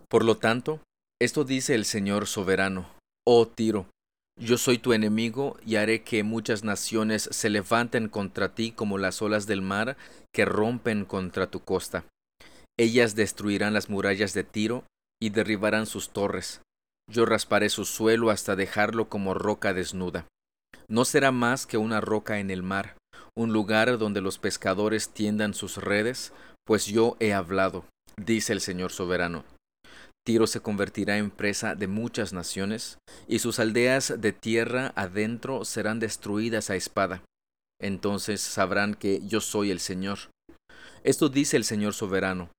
Por 0.08 0.24
lo 0.24 0.36
tanto, 0.36 0.80
esto 1.20 1.44
dice 1.44 1.76
el 1.76 1.84
Señor 1.84 2.26
soberano, 2.26 2.90
oh 3.24 3.46
Tiro, 3.46 3.86
yo 4.38 4.58
soy 4.58 4.78
tu 4.78 4.92
enemigo 4.92 5.56
y 5.64 5.76
haré 5.76 6.02
que 6.02 6.24
muchas 6.24 6.64
naciones 6.64 7.28
se 7.30 7.48
levanten 7.48 8.08
contra 8.08 8.54
ti 8.54 8.72
como 8.72 8.98
las 8.98 9.22
olas 9.22 9.46
del 9.46 9.62
mar 9.62 9.96
que 10.34 10.44
rompen 10.44 11.04
contra 11.04 11.46
tu 11.46 11.60
costa. 11.60 12.04
Ellas 12.76 13.14
destruirán 13.14 13.72
las 13.72 13.88
murallas 13.88 14.34
de 14.34 14.42
Tiro 14.42 14.84
y 15.22 15.30
derribarán 15.30 15.86
sus 15.86 16.10
torres. 16.10 16.60
Yo 17.08 17.24
rasparé 17.24 17.70
su 17.70 17.84
suelo 17.84 18.30
hasta 18.30 18.56
dejarlo 18.56 19.08
como 19.08 19.32
roca 19.32 19.72
desnuda. 19.72 20.26
No 20.88 21.04
será 21.04 21.30
más 21.30 21.66
que 21.66 21.78
una 21.78 22.00
roca 22.00 22.40
en 22.40 22.50
el 22.50 22.64
mar, 22.64 22.96
un 23.36 23.52
lugar 23.52 23.98
donde 23.98 24.20
los 24.20 24.38
pescadores 24.38 25.10
tiendan 25.10 25.54
sus 25.54 25.76
redes, 25.76 26.32
pues 26.64 26.86
yo 26.86 27.16
he 27.20 27.32
hablado, 27.34 27.84
dice 28.16 28.52
el 28.52 28.60
Señor 28.60 28.90
soberano. 28.90 29.44
Tiro 30.26 30.48
se 30.48 30.60
convertirá 30.60 31.18
en 31.18 31.30
presa 31.30 31.76
de 31.76 31.86
muchas 31.86 32.32
naciones, 32.32 32.98
y 33.28 33.38
sus 33.38 33.60
aldeas 33.60 34.14
de 34.18 34.32
tierra 34.32 34.92
adentro 34.96 35.64
serán 35.64 36.00
destruidas 36.00 36.70
a 36.70 36.74
espada. 36.76 37.22
Entonces 37.80 38.40
sabrán 38.40 38.94
que 38.94 39.20
yo 39.24 39.40
soy 39.40 39.70
el 39.70 39.78
Señor. 39.78 40.18
Esto 41.04 41.28
dice 41.28 41.56
el 41.56 41.64
Señor 41.64 41.94
soberano. 41.94 42.50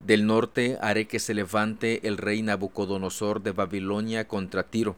Del 0.00 0.26
norte 0.26 0.78
haré 0.80 1.08
que 1.08 1.18
se 1.18 1.34
levante 1.34 2.06
el 2.06 2.18
rey 2.18 2.42
Nabucodonosor 2.42 3.42
de 3.42 3.50
Babilonia 3.50 4.28
contra 4.28 4.62
Tiro. 4.62 4.96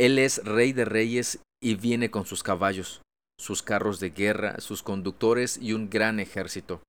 Él 0.00 0.18
es 0.18 0.42
rey 0.44 0.72
de 0.72 0.86
reyes 0.86 1.38
y 1.62 1.74
viene 1.74 2.10
con 2.10 2.24
sus 2.24 2.42
caballos, 2.42 3.02
sus 3.40 3.62
carros 3.62 3.98
de 3.98 4.10
guerra, 4.10 4.60
sus 4.60 4.82
conductores 4.82 5.58
y 5.60 5.72
un 5.72 5.90
gran 5.90 6.20
ejército. 6.20 6.82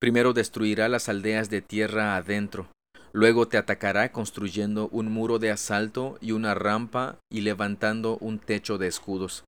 Primero 0.00 0.32
destruirá 0.32 0.88
las 0.88 1.08
aldeas 1.08 1.50
de 1.50 1.62
tierra 1.62 2.16
adentro, 2.16 2.68
Luego 3.16 3.48
te 3.48 3.56
atacará 3.56 4.12
construyendo 4.12 4.90
un 4.92 5.10
muro 5.10 5.38
de 5.38 5.50
asalto 5.50 6.18
y 6.20 6.32
una 6.32 6.52
rampa 6.52 7.16
y 7.32 7.40
levantando 7.40 8.18
un 8.18 8.38
techo 8.38 8.76
de 8.76 8.88
escudos. 8.88 9.44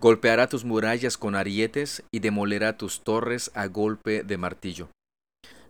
Golpeará 0.00 0.48
tus 0.48 0.64
murallas 0.64 1.18
con 1.18 1.34
arietes 1.34 2.04
y 2.12 2.20
demolerá 2.20 2.76
tus 2.76 3.00
torres 3.02 3.50
a 3.54 3.66
golpe 3.66 4.22
de 4.22 4.36
martillo. 4.36 4.90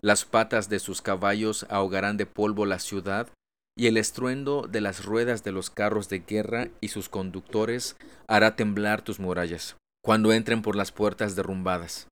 Las 0.02 0.26
patas 0.26 0.68
de 0.68 0.78
sus 0.80 1.00
caballos 1.00 1.64
ahogarán 1.70 2.18
de 2.18 2.26
polvo 2.26 2.66
la 2.66 2.78
ciudad, 2.78 3.30
y 3.76 3.88
el 3.88 3.96
estruendo 3.96 4.68
de 4.70 4.80
las 4.80 5.04
ruedas 5.04 5.42
de 5.42 5.52
los 5.52 5.70
carros 5.70 6.08
de 6.08 6.20
guerra 6.20 6.68
y 6.80 6.88
sus 6.88 7.08
conductores 7.08 7.96
hará 8.28 8.56
temblar 8.56 9.02
tus 9.02 9.18
murallas, 9.18 9.76
cuando 10.02 10.32
entren 10.32 10.62
por 10.62 10.76
las 10.76 10.92
puertas 10.92 11.34
derrumbadas. 11.34 12.08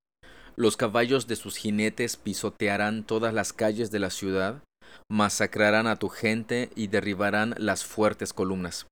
Los 0.57 0.77
caballos 0.77 1.27
de 1.27 1.37
sus 1.37 1.57
jinetes 1.57 2.17
pisotearán 2.17 3.05
todas 3.05 3.33
las 3.33 3.53
calles 3.53 3.91
de 3.91 4.01
la 4.01 4.11
ciudad, 4.11 4.63
masacrarán 5.11 5.87
a 5.87 5.97
tu 5.97 6.09
gente 6.09 6.71
y 6.75 6.89
derribarán 6.89 7.55
las 7.59 7.85
fuertes 7.85 8.33
columnas. 8.33 8.87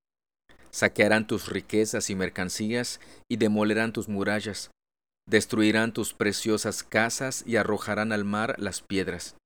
Saquearán 0.71 1.27
tus 1.27 1.49
riquezas 1.49 2.11
y 2.11 2.15
mercancías 2.15 3.01
y 3.29 3.37
demolerán 3.37 3.93
tus 3.93 4.09
murallas. 4.09 4.71
Destruirán 5.29 5.93
tus 5.93 6.15
preciosas 6.15 6.83
casas 6.83 7.43
y 7.47 7.57
arrojarán 7.57 8.13
al 8.13 8.25
mar 8.25 8.55
las 8.59 8.81
piedras, 8.81 9.37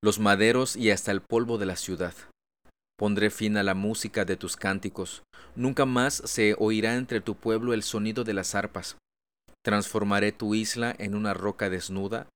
los 0.00 0.20
maderos 0.20 0.76
y 0.76 0.90
hasta 0.90 1.10
el 1.10 1.22
polvo 1.22 1.58
de 1.58 1.66
la 1.66 1.76
ciudad. 1.76 2.14
Pondré 2.98 3.30
fin 3.30 3.56
a 3.56 3.62
la 3.62 3.74
música 3.74 4.24
de 4.24 4.36
tus 4.36 4.56
cánticos. 4.56 5.22
Nunca 5.54 5.86
más 5.86 6.14
se 6.24 6.56
oirá 6.58 6.96
entre 6.96 7.20
tu 7.20 7.36
pueblo 7.36 7.72
el 7.72 7.84
sonido 7.84 8.24
de 8.24 8.34
las 8.34 8.56
arpas. 8.56 8.96
Transformaré 9.64 10.32
tu 10.32 10.54
isla 10.54 10.94
en 10.98 11.14
una 11.14 11.32
roca 11.32 11.70
desnuda, 11.70 12.26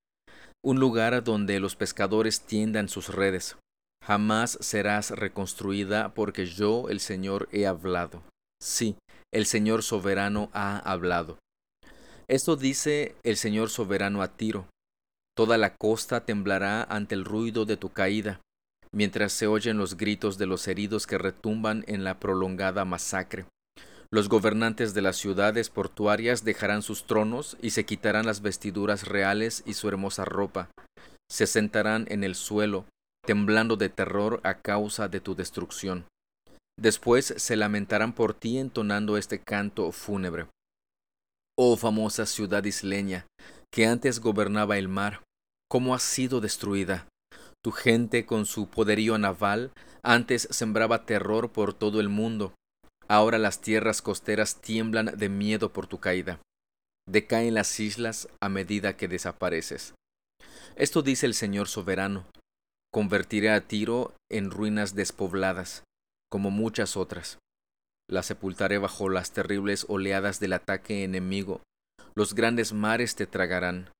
un 0.65 0.79
lugar 0.79 1.25
donde 1.25 1.59
los 1.59 1.75
pescadores 1.75 2.43
tiendan 2.43 2.89
sus 2.89 3.09
redes. 3.09 3.57
Jamás 4.05 4.57
serás 4.61 5.11
reconstruida 5.11 6.15
porque 6.15 6.47
yo, 6.47 6.89
el 6.89 7.01
Señor, 7.01 7.49
he 7.51 7.67
hablado. 7.67 8.23
Sí, 8.61 8.97
el 9.33 9.47
Señor 9.47 9.83
soberano 9.83 10.49
ha 10.53 10.79
hablado. 10.79 11.39
Esto 12.29 12.55
dice 12.55 13.17
el 13.25 13.37
Señor 13.37 13.69
soberano 13.69 14.23
a 14.23 14.29
Tiro. 14.29 14.69
Toda 15.37 15.59
la 15.59 15.75
costa 15.75 16.25
temblará 16.25 16.85
ante 16.85 17.15
el 17.15 17.25
ruido 17.25 17.65
de 17.65 17.77
tu 17.77 17.89
caída, 17.89 18.41
mientras 18.95 19.33
se 19.33 19.47
oyen 19.47 19.79
los 19.79 19.97
gritos 19.97 20.39
de 20.39 20.47
los 20.47 20.69
heridos 20.69 21.07
que 21.07 21.19
retumban 21.19 21.85
en 21.87 22.05
la 22.05 22.19
prolongada 22.21 22.85
masacre. 22.85 23.47
Los 24.11 24.29
gobernantes 24.29 24.93
de 24.93 25.01
las 25.01 25.17
ciudades 25.17 25.71
portuarias 25.71 26.45
dejarán 26.45 26.83
sus 26.83 27.07
tronos 27.07 27.57
y 27.63 27.71
se 27.71 27.87
quitarán 27.87 28.27
las 28.27 28.43
vestiduras 28.43 29.09
reales 29.09 29.63
y 29.65 29.73
su 29.73 29.89
hermosa 29.89 30.27
ropa. 30.27 30.71
Se 31.31 31.47
sentarán 31.47 32.05
en 32.11 32.23
el 32.23 32.35
suelo, 32.35 32.85
temblando 33.27 33.77
de 33.77 33.89
terror 33.89 34.41
a 34.45 34.61
causa 34.61 35.09
de 35.09 35.21
tu 35.21 35.35
destrucción. 35.35 36.05
Después 36.79 37.33
se 37.37 37.57
lamentarán 37.57 38.13
por 38.13 38.35
ti 38.35 38.59
entonando 38.59 39.17
este 39.17 39.39
canto 39.39 39.91
fúnebre. 39.93 40.47
Oh 41.57 41.77
famosa 41.77 42.27
ciudad 42.27 42.65
isleña, 42.65 43.27
que 43.73 43.87
antes 43.87 44.21
gobernaba 44.21 44.77
el 44.77 44.89
mar, 44.89 45.23
¿cómo 45.71 45.95
has 45.95 46.03
sido 46.03 46.41
destruida? 46.41 47.07
Tu 47.63 47.71
gente 47.71 48.27
con 48.27 48.47
su 48.47 48.69
poderío 48.69 49.19
naval 49.19 49.73
antes 50.03 50.49
sembraba 50.51 51.07
terror 51.07 51.53
por 51.53 51.75
todo 51.75 52.01
el 52.01 52.09
mundo, 52.09 52.55
Ahora 53.13 53.37
las 53.37 53.61
tierras 53.61 54.01
costeras 54.01 54.63
tiemblan 54.63 55.19
de 55.19 55.29
miedo 55.29 55.73
por 55.73 55.87
tu 55.87 56.01
caída. 56.01 56.41
Decaen 57.07 57.53
las 57.53 57.79
islas 57.79 58.27
a 58.41 58.49
medida 58.49 58.97
que 58.97 59.07
desapareces. 59.07 59.93
Esto 60.77 61.03
dice 61.03 61.27
el 61.27 61.35
Señor 61.35 61.69
soberano. 61.69 62.27
Convertiré 62.91 63.51
a 63.51 63.67
Tiro 63.69 64.15
en 64.31 64.51
ruinas 64.51 64.95
despobladas, 64.95 65.85
como 66.31 66.51
muchas 66.51 66.97
otras. 66.97 67.39
La 68.09 68.23
sepultaré 68.23 68.79
bajo 68.79 69.11
las 69.11 69.33
terribles 69.33 69.85
oleadas 69.91 70.41
del 70.41 70.55
ataque 70.55 71.05
enemigo. 71.05 71.61
Los 72.15 72.35
grandes 72.35 72.73
mares 72.73 73.15
te 73.15 73.27
tragarán. 73.27 73.91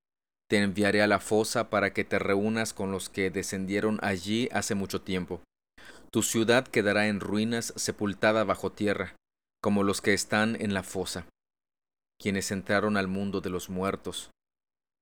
Te 0.53 0.59
enviaré 0.59 1.01
a 1.01 1.07
la 1.07 1.19
fosa 1.19 1.71
para 1.71 1.93
que 1.93 2.03
te 2.03 2.19
reúnas 2.19 2.73
con 2.73 2.91
los 2.91 3.09
que 3.09 3.31
descendieron 3.31 3.97
allí 4.03 4.49
hace 4.51 4.75
mucho 4.75 5.01
tiempo. 5.01 5.41
Tu 6.11 6.21
ciudad 6.21 6.67
quedará 6.67 7.07
en 7.07 7.21
ruinas, 7.21 7.73
sepultada 7.75 8.43
bajo 8.43 8.71
tierra, 8.71 9.15
como 9.63 9.81
los 9.81 9.99
que 9.99 10.13
están 10.13 10.55
en 10.61 10.75
la 10.75 10.83
fosa, 10.83 11.25
quienes 12.21 12.51
entraron 12.51 12.97
al 12.97 13.07
mundo 13.07 13.41
de 13.41 13.49
los 13.49 13.71
muertos. 13.71 14.29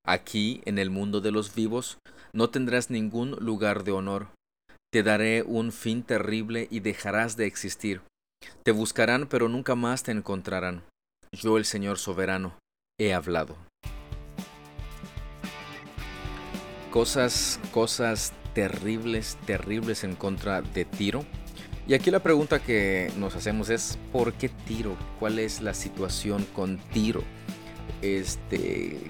Aquí, 0.06 0.62
en 0.64 0.78
el 0.78 0.88
mundo 0.88 1.20
de 1.20 1.32
los 1.32 1.54
vivos, 1.54 1.98
no 2.32 2.48
tendrás 2.48 2.88
ningún 2.88 3.32
lugar 3.32 3.84
de 3.84 3.92
honor. 3.92 4.28
Te 4.90 5.02
daré 5.02 5.42
un 5.42 5.70
fin 5.70 6.02
terrible 6.02 6.66
y 6.70 6.80
dejarás 6.80 7.36
de 7.36 7.44
existir. 7.44 8.00
Te 8.62 8.72
buscarán, 8.72 9.26
pero 9.26 9.50
nunca 9.50 9.74
más 9.74 10.02
te 10.02 10.12
encontrarán. 10.12 10.82
Yo, 11.30 11.58
el 11.58 11.66
Señor 11.66 11.98
soberano, 11.98 12.56
he 12.98 13.12
hablado. 13.12 13.58
Cosas, 16.92 17.58
cosas 17.72 18.34
terribles, 18.54 19.38
terribles 19.46 20.04
en 20.04 20.14
contra 20.14 20.60
de 20.60 20.84
Tiro. 20.84 21.24
Y 21.88 21.94
aquí 21.94 22.10
la 22.10 22.20
pregunta 22.20 22.60
que 22.60 23.10
nos 23.16 23.34
hacemos 23.34 23.70
es 23.70 23.98
¿por 24.12 24.34
qué 24.34 24.50
Tiro? 24.50 24.94
¿Cuál 25.18 25.38
es 25.38 25.62
la 25.62 25.74
situación 25.74 26.46
con 26.54 26.78
Tiro? 26.92 27.24
Este, 28.02 29.00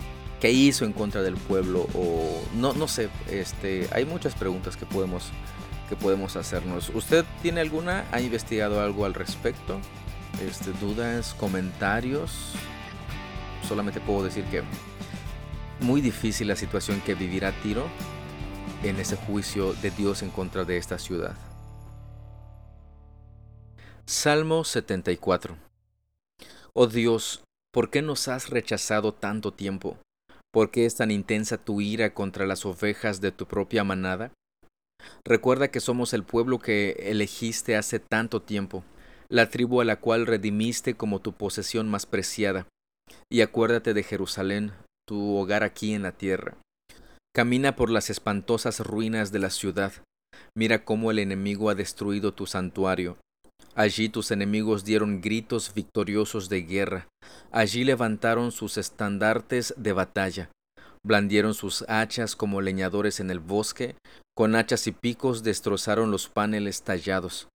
¿qué 0.40 0.52
hizo 0.52 0.84
en 0.84 0.92
contra 0.92 1.22
del 1.22 1.34
pueblo? 1.34 1.88
O 1.94 2.40
no, 2.54 2.72
no 2.72 2.86
sé, 2.86 3.08
este, 3.30 3.88
hay 3.92 4.04
muchas 4.04 4.34
preguntas 4.36 4.76
que 4.76 4.86
podemos 4.86 5.30
que 5.88 5.96
podemos 5.96 6.36
hacernos. 6.36 6.90
¿Usted 6.94 7.24
tiene 7.42 7.60
alguna? 7.60 8.06
¿Ha 8.12 8.20
investigado 8.20 8.80
algo 8.80 9.04
al 9.04 9.12
respecto? 9.12 9.78
Este, 10.40 10.70
dudas, 10.80 11.34
comentarios. 11.34 12.52
Solamente 13.68 14.00
puedo 14.00 14.24
decir 14.24 14.44
que 14.44 14.62
muy 15.82 16.00
difícil 16.00 16.48
la 16.48 16.56
situación 16.56 17.00
que 17.00 17.14
vivirá 17.14 17.52
Tiro 17.62 17.86
en 18.82 18.98
ese 18.98 19.16
juicio 19.16 19.74
de 19.74 19.90
Dios 19.90 20.22
en 20.22 20.30
contra 20.30 20.64
de 20.64 20.76
esta 20.76 20.98
ciudad. 20.98 21.34
Salmo 24.06 24.64
74 24.64 25.56
Oh 26.72 26.86
Dios, 26.86 27.44
¿por 27.72 27.90
qué 27.90 28.00
nos 28.02 28.28
has 28.28 28.48
rechazado 28.48 29.12
tanto 29.12 29.52
tiempo? 29.52 29.98
¿Por 30.52 30.70
qué 30.70 30.86
es 30.86 30.96
tan 30.96 31.10
intensa 31.10 31.58
tu 31.58 31.80
ira 31.80 32.14
contra 32.14 32.46
las 32.46 32.64
ovejas 32.64 33.20
de 33.20 33.32
tu 33.32 33.46
propia 33.46 33.84
manada? 33.84 34.32
Recuerda 35.24 35.68
que 35.68 35.80
somos 35.80 36.12
el 36.12 36.24
pueblo 36.24 36.58
que 36.58 36.92
elegiste 37.10 37.76
hace 37.76 37.98
tanto 37.98 38.42
tiempo, 38.42 38.84
la 39.28 39.48
tribu 39.50 39.80
a 39.80 39.84
la 39.84 39.96
cual 39.96 40.26
redimiste 40.26 40.94
como 40.94 41.20
tu 41.20 41.32
posesión 41.32 41.88
más 41.88 42.06
preciada. 42.06 42.66
Y 43.30 43.40
acuérdate 43.40 43.94
de 43.94 44.02
Jerusalén, 44.02 44.72
tu 45.12 45.36
hogar 45.36 45.62
aquí 45.62 45.92
en 45.92 46.00
la 46.00 46.12
tierra. 46.12 46.56
Camina 47.36 47.76
por 47.76 47.90
las 47.90 48.08
espantosas 48.08 48.80
ruinas 48.80 49.30
de 49.30 49.40
la 49.40 49.50
ciudad. 49.50 49.92
Mira 50.56 50.86
cómo 50.86 51.10
el 51.10 51.18
enemigo 51.18 51.68
ha 51.68 51.74
destruido 51.74 52.32
tu 52.32 52.46
santuario. 52.46 53.18
Allí 53.74 54.08
tus 54.08 54.30
enemigos 54.30 54.86
dieron 54.86 55.20
gritos 55.20 55.74
victoriosos 55.74 56.48
de 56.48 56.62
guerra. 56.62 57.08
Allí 57.50 57.84
levantaron 57.84 58.52
sus 58.52 58.78
estandartes 58.78 59.74
de 59.76 59.92
batalla. 59.92 60.50
Blandieron 61.04 61.52
sus 61.52 61.84
hachas 61.90 62.34
como 62.34 62.62
leñadores 62.62 63.20
en 63.20 63.30
el 63.30 63.38
bosque. 63.38 63.96
Con 64.34 64.56
hachas 64.56 64.86
y 64.86 64.92
picos 64.92 65.42
destrozaron 65.42 66.10
los 66.10 66.30
paneles 66.30 66.84
tallados. 66.84 67.48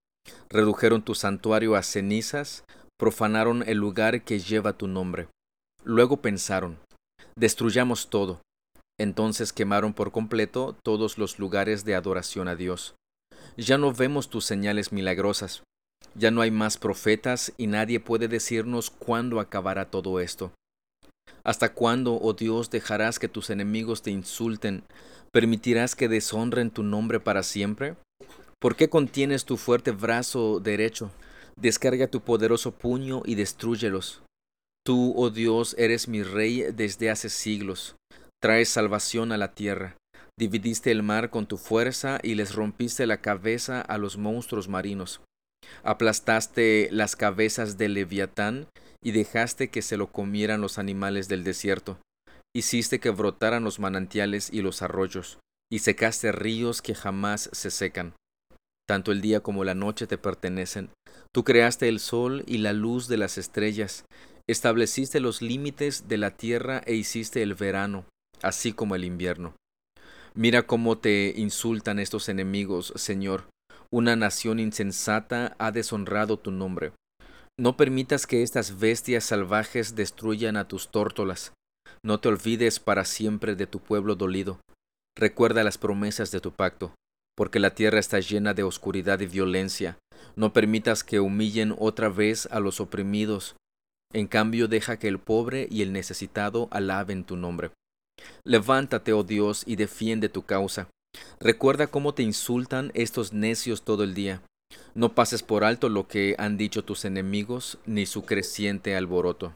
Redujeron 0.48 1.02
tu 1.02 1.16
santuario 1.16 1.74
a 1.74 1.82
cenizas. 1.82 2.62
Profanaron 2.96 3.64
el 3.66 3.78
lugar 3.78 4.22
que 4.22 4.38
lleva 4.38 4.74
tu 4.74 4.86
nombre. 4.86 5.26
Luego 5.82 6.18
pensaron, 6.18 6.78
destruyamos 7.38 8.10
todo. 8.10 8.42
Entonces 8.98 9.52
quemaron 9.52 9.94
por 9.94 10.10
completo 10.10 10.76
todos 10.82 11.18
los 11.18 11.38
lugares 11.38 11.84
de 11.84 11.94
adoración 11.94 12.48
a 12.48 12.56
Dios. 12.56 12.96
Ya 13.56 13.78
no 13.78 13.92
vemos 13.92 14.28
tus 14.28 14.44
señales 14.44 14.92
milagrosas. 14.92 15.62
Ya 16.14 16.30
no 16.30 16.40
hay 16.40 16.50
más 16.50 16.76
profetas 16.76 17.52
y 17.56 17.68
nadie 17.68 18.00
puede 18.00 18.28
decirnos 18.28 18.90
cuándo 18.90 19.40
acabará 19.40 19.90
todo 19.90 20.20
esto. 20.20 20.52
¿Hasta 21.44 21.72
cuándo, 21.72 22.18
oh 22.20 22.32
Dios, 22.32 22.70
dejarás 22.70 23.18
que 23.18 23.28
tus 23.28 23.50
enemigos 23.50 24.02
te 24.02 24.10
insulten? 24.10 24.82
¿Permitirás 25.32 25.94
que 25.94 26.08
deshonren 26.08 26.70
tu 26.70 26.82
nombre 26.82 27.20
para 27.20 27.42
siempre? 27.42 27.94
¿Por 28.58 28.74
qué 28.74 28.88
contienes 28.88 29.44
tu 29.44 29.56
fuerte 29.56 29.92
brazo 29.92 30.58
derecho? 30.58 31.12
Descarga 31.56 32.08
tu 32.08 32.20
poderoso 32.20 32.72
puño 32.72 33.22
y 33.24 33.36
destruyelos. 33.36 34.22
Tú, 34.88 35.12
oh 35.18 35.28
Dios, 35.28 35.74
eres 35.76 36.08
mi 36.08 36.22
rey 36.22 36.62
desde 36.72 37.10
hace 37.10 37.28
siglos. 37.28 37.96
Traes 38.42 38.70
salvación 38.70 39.32
a 39.32 39.36
la 39.36 39.52
tierra. 39.52 39.98
Dividiste 40.38 40.90
el 40.90 41.02
mar 41.02 41.28
con 41.28 41.44
tu 41.44 41.58
fuerza 41.58 42.20
y 42.22 42.36
les 42.36 42.54
rompiste 42.54 43.06
la 43.06 43.20
cabeza 43.20 43.82
a 43.82 43.98
los 43.98 44.16
monstruos 44.16 44.66
marinos. 44.66 45.20
Aplastaste 45.82 46.88
las 46.90 47.16
cabezas 47.16 47.76
del 47.76 47.92
leviatán 47.92 48.66
y 49.04 49.10
dejaste 49.10 49.68
que 49.68 49.82
se 49.82 49.98
lo 49.98 50.10
comieran 50.10 50.62
los 50.62 50.78
animales 50.78 51.28
del 51.28 51.44
desierto. 51.44 51.98
Hiciste 52.56 52.98
que 52.98 53.10
brotaran 53.10 53.64
los 53.64 53.80
manantiales 53.80 54.48
y 54.50 54.62
los 54.62 54.80
arroyos, 54.80 55.38
y 55.70 55.80
secaste 55.80 56.32
ríos 56.32 56.80
que 56.80 56.94
jamás 56.94 57.50
se 57.52 57.70
secan. 57.70 58.14
Tanto 58.88 59.12
el 59.12 59.20
día 59.20 59.40
como 59.40 59.64
la 59.64 59.74
noche 59.74 60.06
te 60.06 60.16
pertenecen. 60.16 60.88
Tú 61.34 61.44
creaste 61.44 61.90
el 61.90 62.00
sol 62.00 62.42
y 62.46 62.56
la 62.56 62.72
luz 62.72 63.06
de 63.06 63.18
las 63.18 63.36
estrellas, 63.36 64.06
estableciste 64.48 65.20
los 65.20 65.42
límites 65.42 66.08
de 66.08 66.16
la 66.16 66.32
tierra 66.32 66.82
e 66.86 66.94
hiciste 66.94 67.42
el 67.42 67.54
verano, 67.54 68.06
así 68.42 68.72
como 68.72 68.94
el 68.94 69.04
invierno. 69.04 69.54
Mira 70.34 70.62
cómo 70.62 70.98
te 70.98 71.34
insultan 71.36 71.98
estos 71.98 72.28
enemigos, 72.28 72.92
Señor, 72.96 73.44
una 73.90 74.16
nación 74.16 74.58
insensata 74.58 75.54
ha 75.58 75.70
deshonrado 75.70 76.38
tu 76.38 76.50
nombre. 76.50 76.92
No 77.58 77.76
permitas 77.76 78.26
que 78.26 78.42
estas 78.42 78.78
bestias 78.78 79.24
salvajes 79.24 79.96
destruyan 79.96 80.56
a 80.56 80.68
tus 80.68 80.90
tórtolas. 80.90 81.52
No 82.04 82.20
te 82.20 82.28
olvides 82.28 82.78
para 82.78 83.04
siempre 83.04 83.56
de 83.56 83.66
tu 83.66 83.80
pueblo 83.80 84.14
dolido. 84.14 84.60
Recuerda 85.16 85.64
las 85.64 85.78
promesas 85.78 86.30
de 86.30 86.40
tu 86.40 86.52
pacto, 86.52 86.94
porque 87.36 87.58
la 87.58 87.74
tierra 87.74 87.98
está 87.98 88.20
llena 88.20 88.54
de 88.54 88.62
oscuridad 88.62 89.20
y 89.20 89.26
violencia. 89.26 89.98
No 90.36 90.52
permitas 90.52 91.02
que 91.02 91.18
humillen 91.18 91.74
otra 91.78 92.08
vez 92.08 92.46
a 92.52 92.60
los 92.60 92.80
oprimidos. 92.80 93.56
En 94.14 94.26
cambio, 94.26 94.68
deja 94.68 94.98
que 94.98 95.08
el 95.08 95.18
pobre 95.18 95.68
y 95.70 95.82
el 95.82 95.92
necesitado 95.92 96.68
alaben 96.70 97.24
tu 97.24 97.36
nombre. 97.36 97.70
Levántate, 98.42 99.12
oh 99.12 99.22
Dios, 99.22 99.64
y 99.66 99.76
defiende 99.76 100.30
tu 100.30 100.42
causa. 100.44 100.88
Recuerda 101.40 101.88
cómo 101.88 102.14
te 102.14 102.22
insultan 102.22 102.90
estos 102.94 103.34
necios 103.34 103.82
todo 103.82 104.04
el 104.04 104.14
día. 104.14 104.42
No 104.94 105.14
pases 105.14 105.42
por 105.42 105.62
alto 105.62 105.88
lo 105.90 106.08
que 106.08 106.34
han 106.38 106.56
dicho 106.56 106.84
tus 106.84 107.04
enemigos, 107.04 107.78
ni 107.84 108.06
su 108.06 108.24
creciente 108.24 108.96
alboroto. 108.96 109.52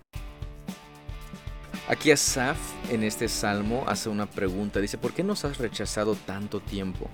Aquí 1.88 2.11
Asaf 2.11 2.59
en 2.91 3.05
este 3.05 3.29
salmo 3.29 3.85
hace 3.87 4.11
una 4.11 4.27
pregunta. 4.27 4.81
Dice, 4.81 4.99
¿por 4.99 5.15
qué 5.15 5.25
nos 5.25 5.45
has 5.45 5.59
rechazado 5.59 6.15
tanto 6.15 6.61
tiempo? 6.61 7.11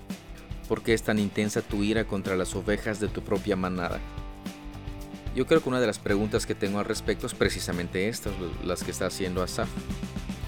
¿Por 0.67 0.83
qué 0.83 0.93
es 0.93 1.03
tan 1.03 1.19
intensa 1.19 1.61
tu 1.61 1.83
ira 1.83 2.05
contra 2.05 2.35
las 2.35 2.53
ovejas 2.55 2.99
de 2.99 3.07
tu 3.07 3.23
propia 3.23 3.55
manada? 3.55 3.99
Yo 5.35 5.45
creo 5.45 5.61
que 5.61 5.69
una 5.69 5.79
de 5.79 5.87
las 5.87 5.99
preguntas 5.99 6.45
que 6.45 6.55
tengo 6.55 6.79
al 6.79 6.85
respecto 6.85 7.27
es 7.27 7.33
precisamente 7.33 8.09
estas, 8.09 8.33
las 8.63 8.83
que 8.83 8.91
está 8.91 9.07
haciendo 9.07 9.43
Asaf. 9.43 9.69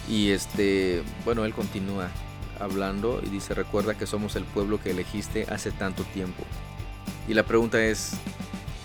Y 0.09 0.31
este, 0.31 1.03
bueno, 1.23 1.45
él 1.45 1.53
continúa 1.53 2.09
hablando 2.59 3.21
y 3.23 3.29
dice, 3.29 3.53
recuerda 3.53 3.95
que 3.95 4.05
somos 4.05 4.35
el 4.35 4.43
pueblo 4.43 4.81
que 4.81 4.91
elegiste 4.91 5.45
hace 5.49 5.71
tanto 5.71 6.03
tiempo. 6.03 6.43
Y 7.27 7.33
la 7.33 7.43
pregunta 7.43 7.83
es, 7.83 8.13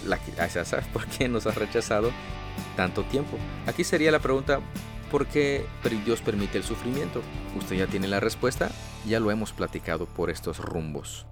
la 0.07 0.19
¿por 0.93 1.07
qué 1.07 1.29
nos 1.29 1.47
has 1.47 1.57
rechazado 1.57 2.11
tanto 2.77 3.03
tiempo? 3.05 3.39
Aquí 3.67 3.85
sería 3.85 4.11
la 4.11 4.21
pregunta, 4.21 4.61
¿por 5.11 5.27
qué 5.27 5.67
Dios 6.05 6.21
permite 6.21 6.59
el 6.59 6.65
sufrimiento? 6.65 7.23
Usted 7.59 7.77
ya 7.77 7.87
tiene 7.87 8.09
la 8.09 8.21
respuesta, 8.21 8.71
ya 9.07 9.21
lo 9.21 9.31
hemos 9.31 9.53
platicado 9.53 10.07
por 10.07 10.31
estos 10.31 10.59
rumbos. 10.59 11.27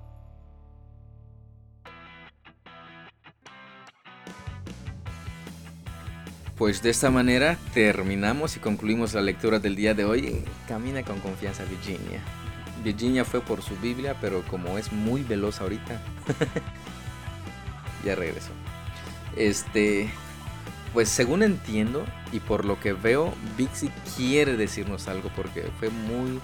Pues 6.57 6.83
de 6.83 6.91
esta 6.91 7.11
manera 7.11 7.59
terminamos 7.73 8.57
y 8.57 8.61
concluimos 8.61 9.13
la 9.13 9.23
lectura 9.23 9.59
del 9.59 9.75
día 9.75 9.93
de 9.93 10.05
hoy. 10.05 10.45
Camina 10.69 11.03
con 11.03 11.19
confianza 11.19 11.65
Virginia. 11.65 12.21
Virginia 12.85 13.25
fue 13.25 13.41
por 13.41 13.61
su 13.61 13.77
Biblia, 13.77 14.17
pero 14.21 14.43
como 14.43 14.79
es 14.79 14.93
muy 14.93 15.25
veloz 15.25 15.61
ahorita, 15.61 16.01
ya 18.05 18.15
regresó. 18.15 18.51
Este, 19.37 20.09
pues 20.93 21.09
según 21.09 21.43
entiendo 21.43 22.05
y 22.31 22.39
por 22.39 22.65
lo 22.65 22.79
que 22.79 22.93
veo, 22.93 23.35
Vixie 23.57 23.91
quiere 24.17 24.57
decirnos 24.57 25.09
algo 25.09 25.31
porque 25.35 25.63
fue 25.81 25.91
muy 25.91 26.41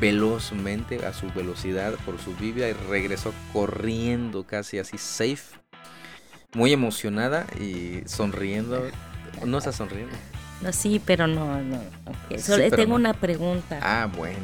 velozmente 0.00 1.04
a 1.04 1.12
su 1.12 1.32
velocidad 1.32 1.94
por 2.04 2.20
su 2.20 2.32
Biblia 2.36 2.68
y 2.68 2.74
regresó 2.74 3.32
corriendo 3.52 4.44
casi 4.44 4.78
así 4.78 4.98
safe, 4.98 5.58
muy 6.54 6.72
emocionada 6.72 7.44
y 7.58 8.02
sonriendo 8.06 8.88
no 9.44 9.58
está 9.58 9.72
sonriendo. 9.72 10.14
No, 10.60 10.72
sí, 10.72 11.00
pero 11.04 11.26
no, 11.26 11.60
no. 11.60 11.80
tengo 12.74 12.94
una 12.94 13.12
pregunta. 13.12 13.78
Ah, 13.82 14.08
bueno. 14.16 14.38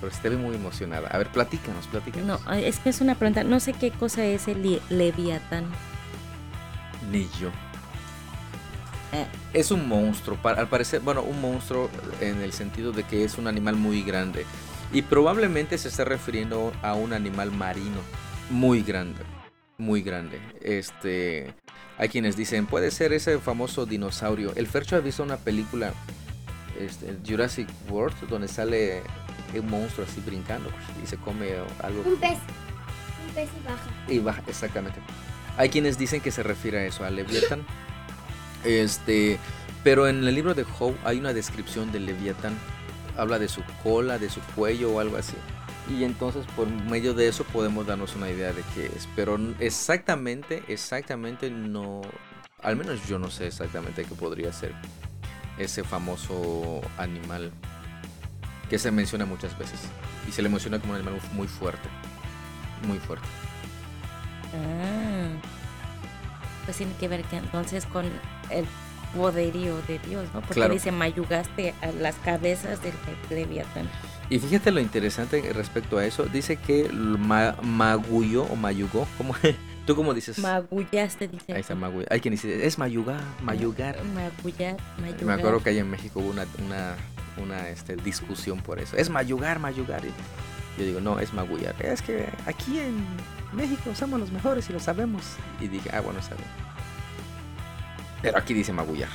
Pero 0.00 0.12
se 0.12 0.28
ve 0.28 0.36
muy 0.36 0.54
emocionada. 0.54 1.08
A 1.08 1.18
ver, 1.18 1.28
platícanos, 1.28 1.86
platícanos. 1.86 2.44
No, 2.44 2.52
es 2.52 2.78
que 2.78 2.90
es 2.90 3.00
una 3.00 3.14
pregunta. 3.14 3.44
No 3.44 3.60
sé 3.60 3.72
qué 3.72 3.90
cosa 3.90 4.24
es 4.24 4.48
el 4.48 4.80
leviatán. 4.88 5.66
Ni 7.10 7.28
yo. 7.40 7.48
Eh. 9.12 9.26
Es 9.52 9.70
un 9.70 9.88
monstruo, 9.88 10.38
al 10.42 10.68
parecer, 10.68 11.00
bueno, 11.00 11.22
un 11.22 11.40
monstruo 11.40 11.88
en 12.20 12.42
el 12.42 12.52
sentido 12.52 12.92
de 12.92 13.04
que 13.04 13.24
es 13.24 13.38
un 13.38 13.46
animal 13.46 13.76
muy 13.76 14.02
grande. 14.02 14.44
Y 14.92 15.02
probablemente 15.02 15.78
se 15.78 15.88
está 15.88 16.04
refiriendo 16.04 16.72
a 16.82 16.94
un 16.94 17.12
animal 17.12 17.50
marino 17.52 18.00
muy 18.50 18.82
grande. 18.82 19.20
Muy 19.78 20.02
grande. 20.02 20.40
Este. 20.60 21.54
Hay 21.98 22.08
quienes 22.08 22.36
dicen, 22.36 22.66
puede 22.66 22.90
ser 22.90 23.12
ese 23.12 23.38
famoso 23.38 23.86
dinosaurio. 23.86 24.52
El 24.54 24.66
Fercho 24.66 24.96
ha 24.96 25.00
visto 25.00 25.22
una 25.22 25.38
película, 25.38 25.92
este, 26.78 27.16
Jurassic 27.26 27.68
World, 27.88 28.28
donde 28.28 28.48
sale 28.48 29.02
un 29.54 29.70
monstruo 29.70 30.06
así 30.06 30.20
brincando 30.20 30.70
y 31.02 31.06
se 31.06 31.16
come 31.16 31.52
algo. 31.82 32.02
Un 32.04 32.16
pez. 32.16 32.38
Un 33.26 33.34
pez 33.34 33.48
y 33.58 33.66
baja. 33.66 33.90
Y 34.08 34.18
baja, 34.18 34.42
exactamente. 34.46 35.00
Hay 35.56 35.70
quienes 35.70 35.96
dicen 35.96 36.20
que 36.20 36.30
se 36.30 36.42
refiere 36.42 36.78
a 36.78 36.84
eso, 36.84 37.04
a 37.04 37.10
Leviathan. 37.10 37.64
Este, 38.64 39.38
pero 39.84 40.08
en 40.08 40.26
el 40.26 40.34
libro 40.34 40.54
de 40.54 40.64
Howe 40.78 40.96
hay 41.04 41.18
una 41.18 41.32
descripción 41.32 41.92
del 41.92 42.04
Leviathan. 42.04 42.54
Habla 43.16 43.38
de 43.38 43.48
su 43.48 43.62
cola, 43.82 44.18
de 44.18 44.28
su 44.28 44.40
cuello 44.54 44.92
o 44.92 45.00
algo 45.00 45.16
así. 45.16 45.36
Y 45.88 46.04
entonces 46.04 46.44
por 46.56 46.68
medio 46.68 47.14
de 47.14 47.28
eso 47.28 47.44
podemos 47.44 47.86
darnos 47.86 48.16
una 48.16 48.30
idea 48.30 48.52
de 48.52 48.62
qué 48.74 48.86
es. 48.86 49.08
Pero 49.14 49.38
exactamente, 49.60 50.62
exactamente 50.68 51.50
no... 51.50 52.02
Al 52.62 52.76
menos 52.76 53.06
yo 53.06 53.18
no 53.18 53.30
sé 53.30 53.46
exactamente 53.46 54.04
qué 54.04 54.14
podría 54.14 54.52
ser 54.52 54.74
ese 55.58 55.84
famoso 55.84 56.80
animal 56.98 57.52
que 58.68 58.78
se 58.78 58.90
menciona 58.90 59.26
muchas 59.26 59.56
veces. 59.58 59.80
Y 60.28 60.32
se 60.32 60.42
le 60.42 60.48
menciona 60.48 60.80
como 60.80 60.94
un 60.94 61.00
animal 61.00 61.20
muy 61.32 61.46
fuerte. 61.46 61.88
Muy 62.86 62.98
fuerte. 62.98 63.26
Ah. 64.54 65.28
Pues 66.64 66.78
tiene 66.78 66.92
que 66.94 67.06
ver 67.06 67.22
que 67.24 67.36
entonces 67.36 67.86
con 67.86 68.06
el 68.50 68.66
poderío 69.16 69.76
de 69.88 69.98
Dios, 70.00 70.24
¿no? 70.34 70.40
Porque 70.40 70.54
Claro. 70.54 70.74
dice, 70.74 70.92
mayugaste 70.92 71.74
a 71.82 71.86
las 71.92 72.14
cabezas 72.16 72.80
del 72.82 72.92
leviatán. 73.30 73.88
Y 74.28 74.38
fíjate 74.38 74.70
lo 74.72 74.80
interesante 74.80 75.52
respecto 75.52 75.98
a 75.98 76.04
eso. 76.04 76.24
Dice 76.24 76.56
que 76.56 76.88
ma- 76.90 77.56
magulló 77.62 78.42
o 78.44 78.56
mayugó. 78.56 79.06
¿Cómo? 79.16 79.34
¿Tú 79.86 79.94
cómo 79.94 80.14
dices? 80.14 80.38
Magullaste, 80.40 81.28
dice. 81.28 81.52
Ahí 81.52 81.60
está 81.60 81.76
magulló. 81.76 82.06
Hay 82.10 82.20
quien 82.20 82.32
dice, 82.32 82.66
es 82.66 82.76
mayugar, 82.76 83.20
mayugar. 83.42 84.02
Magullar, 84.04 84.76
mayugar. 85.00 85.24
Me 85.24 85.32
acuerdo 85.32 85.62
que 85.62 85.70
ahí 85.70 85.78
en 85.78 85.88
México 85.88 86.18
hubo 86.18 86.30
una, 86.30 86.44
una, 86.66 86.96
una 87.40 87.68
este, 87.68 87.94
discusión 87.94 88.60
por 88.60 88.80
eso. 88.80 88.96
Es 88.96 89.10
mayugar, 89.10 89.60
mayugar. 89.60 90.02
Y 90.04 90.80
yo 90.80 90.86
digo, 90.86 91.00
no, 91.00 91.20
es 91.20 91.32
magullar. 91.32 91.76
Es 91.84 92.02
que 92.02 92.28
aquí 92.46 92.80
en 92.80 92.96
México 93.52 93.94
somos 93.94 94.18
los 94.18 94.32
mejores 94.32 94.68
y 94.68 94.72
lo 94.72 94.80
sabemos. 94.80 95.22
Y 95.60 95.68
dije, 95.68 95.88
ah, 95.92 96.00
bueno, 96.00 96.18
está 96.18 96.34
bien. 96.34 96.48
Pero 98.22 98.38
aquí 98.38 98.54
dice 98.54 98.72
magullar. 98.72 99.08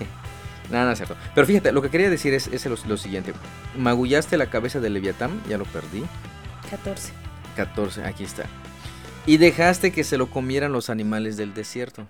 Nada, 0.70 0.86
no 0.86 0.90
es 0.92 0.98
cierto. 0.98 1.16
Pero 1.34 1.46
fíjate, 1.46 1.72
lo 1.72 1.82
que 1.82 1.90
quería 1.90 2.08
decir 2.08 2.32
es, 2.34 2.46
es 2.48 2.64
lo, 2.66 2.76
lo 2.86 2.96
siguiente. 2.96 3.34
Magullaste 3.76 4.36
la 4.36 4.46
cabeza 4.46 4.80
del 4.80 4.94
Leviatán, 4.94 5.42
ya 5.48 5.58
lo 5.58 5.64
perdí. 5.64 6.04
14. 6.70 7.12
14, 7.56 8.04
aquí 8.04 8.24
está. 8.24 8.44
Y 9.26 9.36
dejaste 9.36 9.92
que 9.92 10.04
se 10.04 10.16
lo 10.16 10.30
comieran 10.30 10.72
los 10.72 10.90
animales 10.90 11.36
del 11.36 11.54
desierto. 11.54 12.06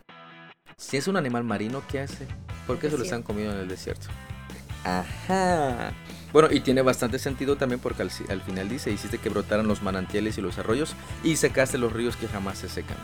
Si 0.77 0.97
es 0.97 1.09
un 1.09 1.17
animal 1.17 1.45
marino, 1.45 1.83
¿qué 1.89 2.01
hace? 2.01 2.27
¿Por 2.67 2.79
qué 2.79 2.91
se 2.91 2.97
lo 2.97 3.05
están 3.05 3.23
comiendo 3.23 3.55
en 3.55 3.61
el 3.61 3.69
desierto? 3.69 4.09
Ajá. 4.85 5.93
Bueno, 6.33 6.49
y 6.51 6.61
tiene 6.61 6.83
bastante 6.83 7.19
sentido 7.19 7.57
también 7.57 7.81
porque 7.81 8.03
al, 8.03 8.11
al 8.31 8.41
final 8.41 8.69
dice, 8.69 8.91
hiciste 8.91 9.19
que 9.19 9.29
brotaran 9.29 9.69
los 9.69 9.83
manantiales 9.83 10.39
y 10.39 10.41
los 10.41 10.59
arroyos 10.59 10.95
y 11.23 11.37
secaste 11.37 11.77
los 11.77 11.93
ríos 11.93 12.17
que 12.17 12.29
jamás 12.29 12.59
se 12.59 12.69
secan. 12.69 12.97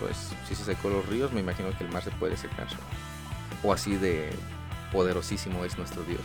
Pues 0.00 0.30
si 0.48 0.54
se 0.54 0.64
secó 0.64 0.88
los 0.88 1.06
ríos, 1.06 1.32
me 1.32 1.40
imagino 1.40 1.76
que 1.76 1.84
el 1.84 1.90
mar 1.90 2.02
se 2.02 2.10
puede 2.12 2.36
secar. 2.36 2.66
O 3.62 3.72
así 3.72 3.96
de 3.96 4.30
poderosísimo 4.92 5.64
es 5.64 5.78
nuestro 5.78 6.02
Dios. 6.04 6.20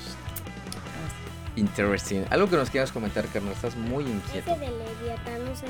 Interesting. 1.56 2.24
Algo 2.30 2.50
que 2.50 2.56
nos 2.56 2.70
quieras 2.70 2.92
comentar, 2.92 3.26
Carmen, 3.28 3.52
estás 3.52 3.76
muy 3.76 4.06
inquieto. 4.06 4.52
Ese 4.52 4.60
de 4.60 4.72
Leviatán, 4.72 5.46
no 5.46 5.56
sé, 5.56 5.66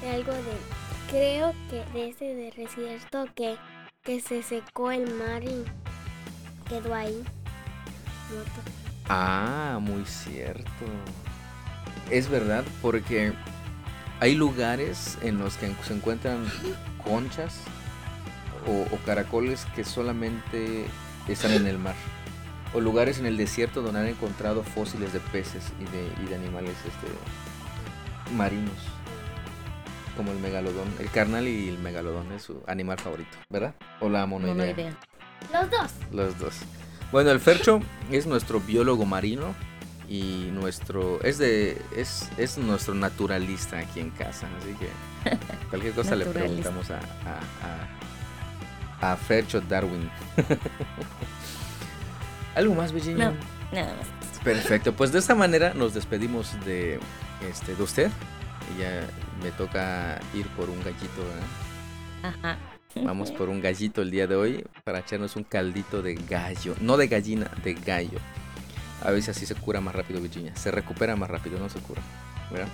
de 0.00 0.10
algo 0.10 0.32
de. 0.32 0.56
Creo 1.10 1.52
que 1.68 1.84
de 1.92 2.08
ese 2.08 2.24
de 2.34 2.50
desierto 2.50 3.26
que, 3.34 3.56
que 4.02 4.20
se 4.20 4.42
secó 4.42 4.90
el 4.90 5.12
mar 5.14 5.42
y 5.42 5.64
quedó 6.68 6.94
ahí. 6.94 7.22
muerto. 8.32 8.60
Ah, 9.08 9.78
muy 9.80 10.04
cierto. 10.06 10.70
Es 12.10 12.28
verdad, 12.28 12.64
porque 12.80 13.32
hay 14.20 14.34
lugares 14.34 15.18
en 15.22 15.38
los 15.38 15.56
que 15.56 15.74
se 15.86 15.94
encuentran 15.94 16.46
conchas 17.04 17.60
o, 18.66 18.94
o 18.94 18.98
caracoles 19.04 19.66
que 19.76 19.84
solamente 19.84 20.86
están 21.28 21.52
en 21.52 21.66
el 21.66 21.78
mar. 21.78 21.94
O 22.74 22.80
lugares 22.80 23.18
en 23.18 23.26
el 23.26 23.36
desierto 23.36 23.82
donde 23.82 24.00
han 24.00 24.08
encontrado 24.08 24.62
fósiles 24.62 25.12
de 25.12 25.20
peces 25.20 25.72
y 25.80 25.84
de, 25.84 26.24
y 26.24 26.28
de 26.28 26.34
animales 26.34 26.74
este, 26.86 28.34
marinos. 28.34 28.72
Como 30.16 30.32
el 30.32 30.38
megalodón. 30.38 30.92
El 30.98 31.10
carnal 31.10 31.48
y 31.48 31.68
el 31.68 31.78
megalodón 31.78 32.32
es 32.32 32.42
su 32.42 32.62
animal 32.66 32.98
favorito, 32.98 33.36
¿verdad? 33.48 33.74
O 34.00 34.08
la 34.08 34.26
monoidea. 34.26 34.54
Monoidea. 34.54 34.96
Los 35.52 35.70
dos. 35.70 35.92
Los 36.12 36.38
dos. 36.38 36.54
Bueno, 37.12 37.30
el 37.30 37.40
Fercho 37.40 37.80
es 38.10 38.26
nuestro 38.26 38.60
biólogo 38.60 39.04
marino 39.04 39.54
y 40.08 40.50
nuestro 40.52 41.22
es 41.22 41.38
de 41.38 41.80
es, 41.96 42.28
es 42.36 42.58
nuestro 42.58 42.94
naturalista 42.94 43.78
aquí 43.78 44.00
en 44.00 44.10
casa, 44.10 44.48
así 44.58 44.74
que 44.74 44.88
cualquier 45.70 45.94
cosa 45.94 46.14
le 46.16 46.26
preguntamos 46.26 46.90
a 46.90 46.98
a, 46.98 47.40
a, 49.02 49.12
a 49.12 49.16
Fercho 49.16 49.60
Darwin. 49.60 50.10
¿Algo 52.54 52.74
más, 52.74 52.92
Virginia? 52.92 53.30
No, 53.30 53.36
nada 53.80 53.94
más. 53.96 54.06
Perfecto, 54.44 54.92
pues 54.92 55.10
de 55.10 55.18
esta 55.18 55.34
manera 55.34 55.74
nos 55.74 55.94
despedimos 55.94 56.52
de 56.64 57.00
este 57.48 57.74
de 57.74 57.82
usted. 57.82 58.10
Y 58.74 58.80
ya 58.80 59.06
me 59.42 59.50
toca 59.52 60.20
ir 60.34 60.46
por 60.48 60.70
un 60.70 60.78
gallito, 60.82 61.22
¿verdad? 61.22 61.46
Ajá. 62.22 62.58
Vamos 63.02 63.30
por 63.38 63.48
un 63.48 63.60
gallito 63.60 64.02
el 64.02 64.10
día 64.10 64.26
de 64.26 64.36
hoy 64.36 64.64
para 64.84 65.00
echarnos 65.00 65.36
un 65.36 65.44
caldito 65.44 66.02
de 66.02 66.14
gallo. 66.14 66.74
No 66.80 66.96
de 66.96 67.08
gallina, 67.08 67.50
de 67.62 67.74
gallo. 67.74 68.18
A 69.02 69.10
veces 69.10 69.36
así 69.36 69.46
se 69.46 69.54
cura 69.54 69.80
más 69.80 69.94
rápido, 69.94 70.20
Virginia. 70.20 70.54
Se 70.56 70.70
recupera 70.70 71.16
más 71.16 71.30
rápido, 71.30 71.58
no 71.58 71.68
se 71.68 71.78
cura. 71.80 72.02
¿verdad? 72.50 72.68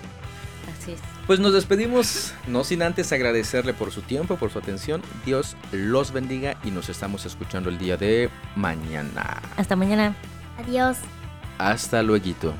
Así 0.79 0.91
es. 0.91 0.99
Pues 1.27 1.39
nos 1.39 1.53
despedimos, 1.53 2.33
no 2.47 2.63
sin 2.63 2.81
antes 2.83 3.11
agradecerle 3.11 3.73
por 3.73 3.91
su 3.91 4.01
tiempo, 4.01 4.37
por 4.37 4.51
su 4.51 4.59
atención. 4.59 5.01
Dios 5.25 5.55
los 5.71 6.11
bendiga 6.11 6.57
y 6.63 6.71
nos 6.71 6.89
estamos 6.89 7.25
escuchando 7.25 7.69
el 7.69 7.77
día 7.77 7.97
de 7.97 8.29
mañana. 8.55 9.41
Hasta 9.57 9.75
mañana. 9.75 10.15
Adiós. 10.57 10.97
Hasta 11.57 12.03
luego. 12.03 12.53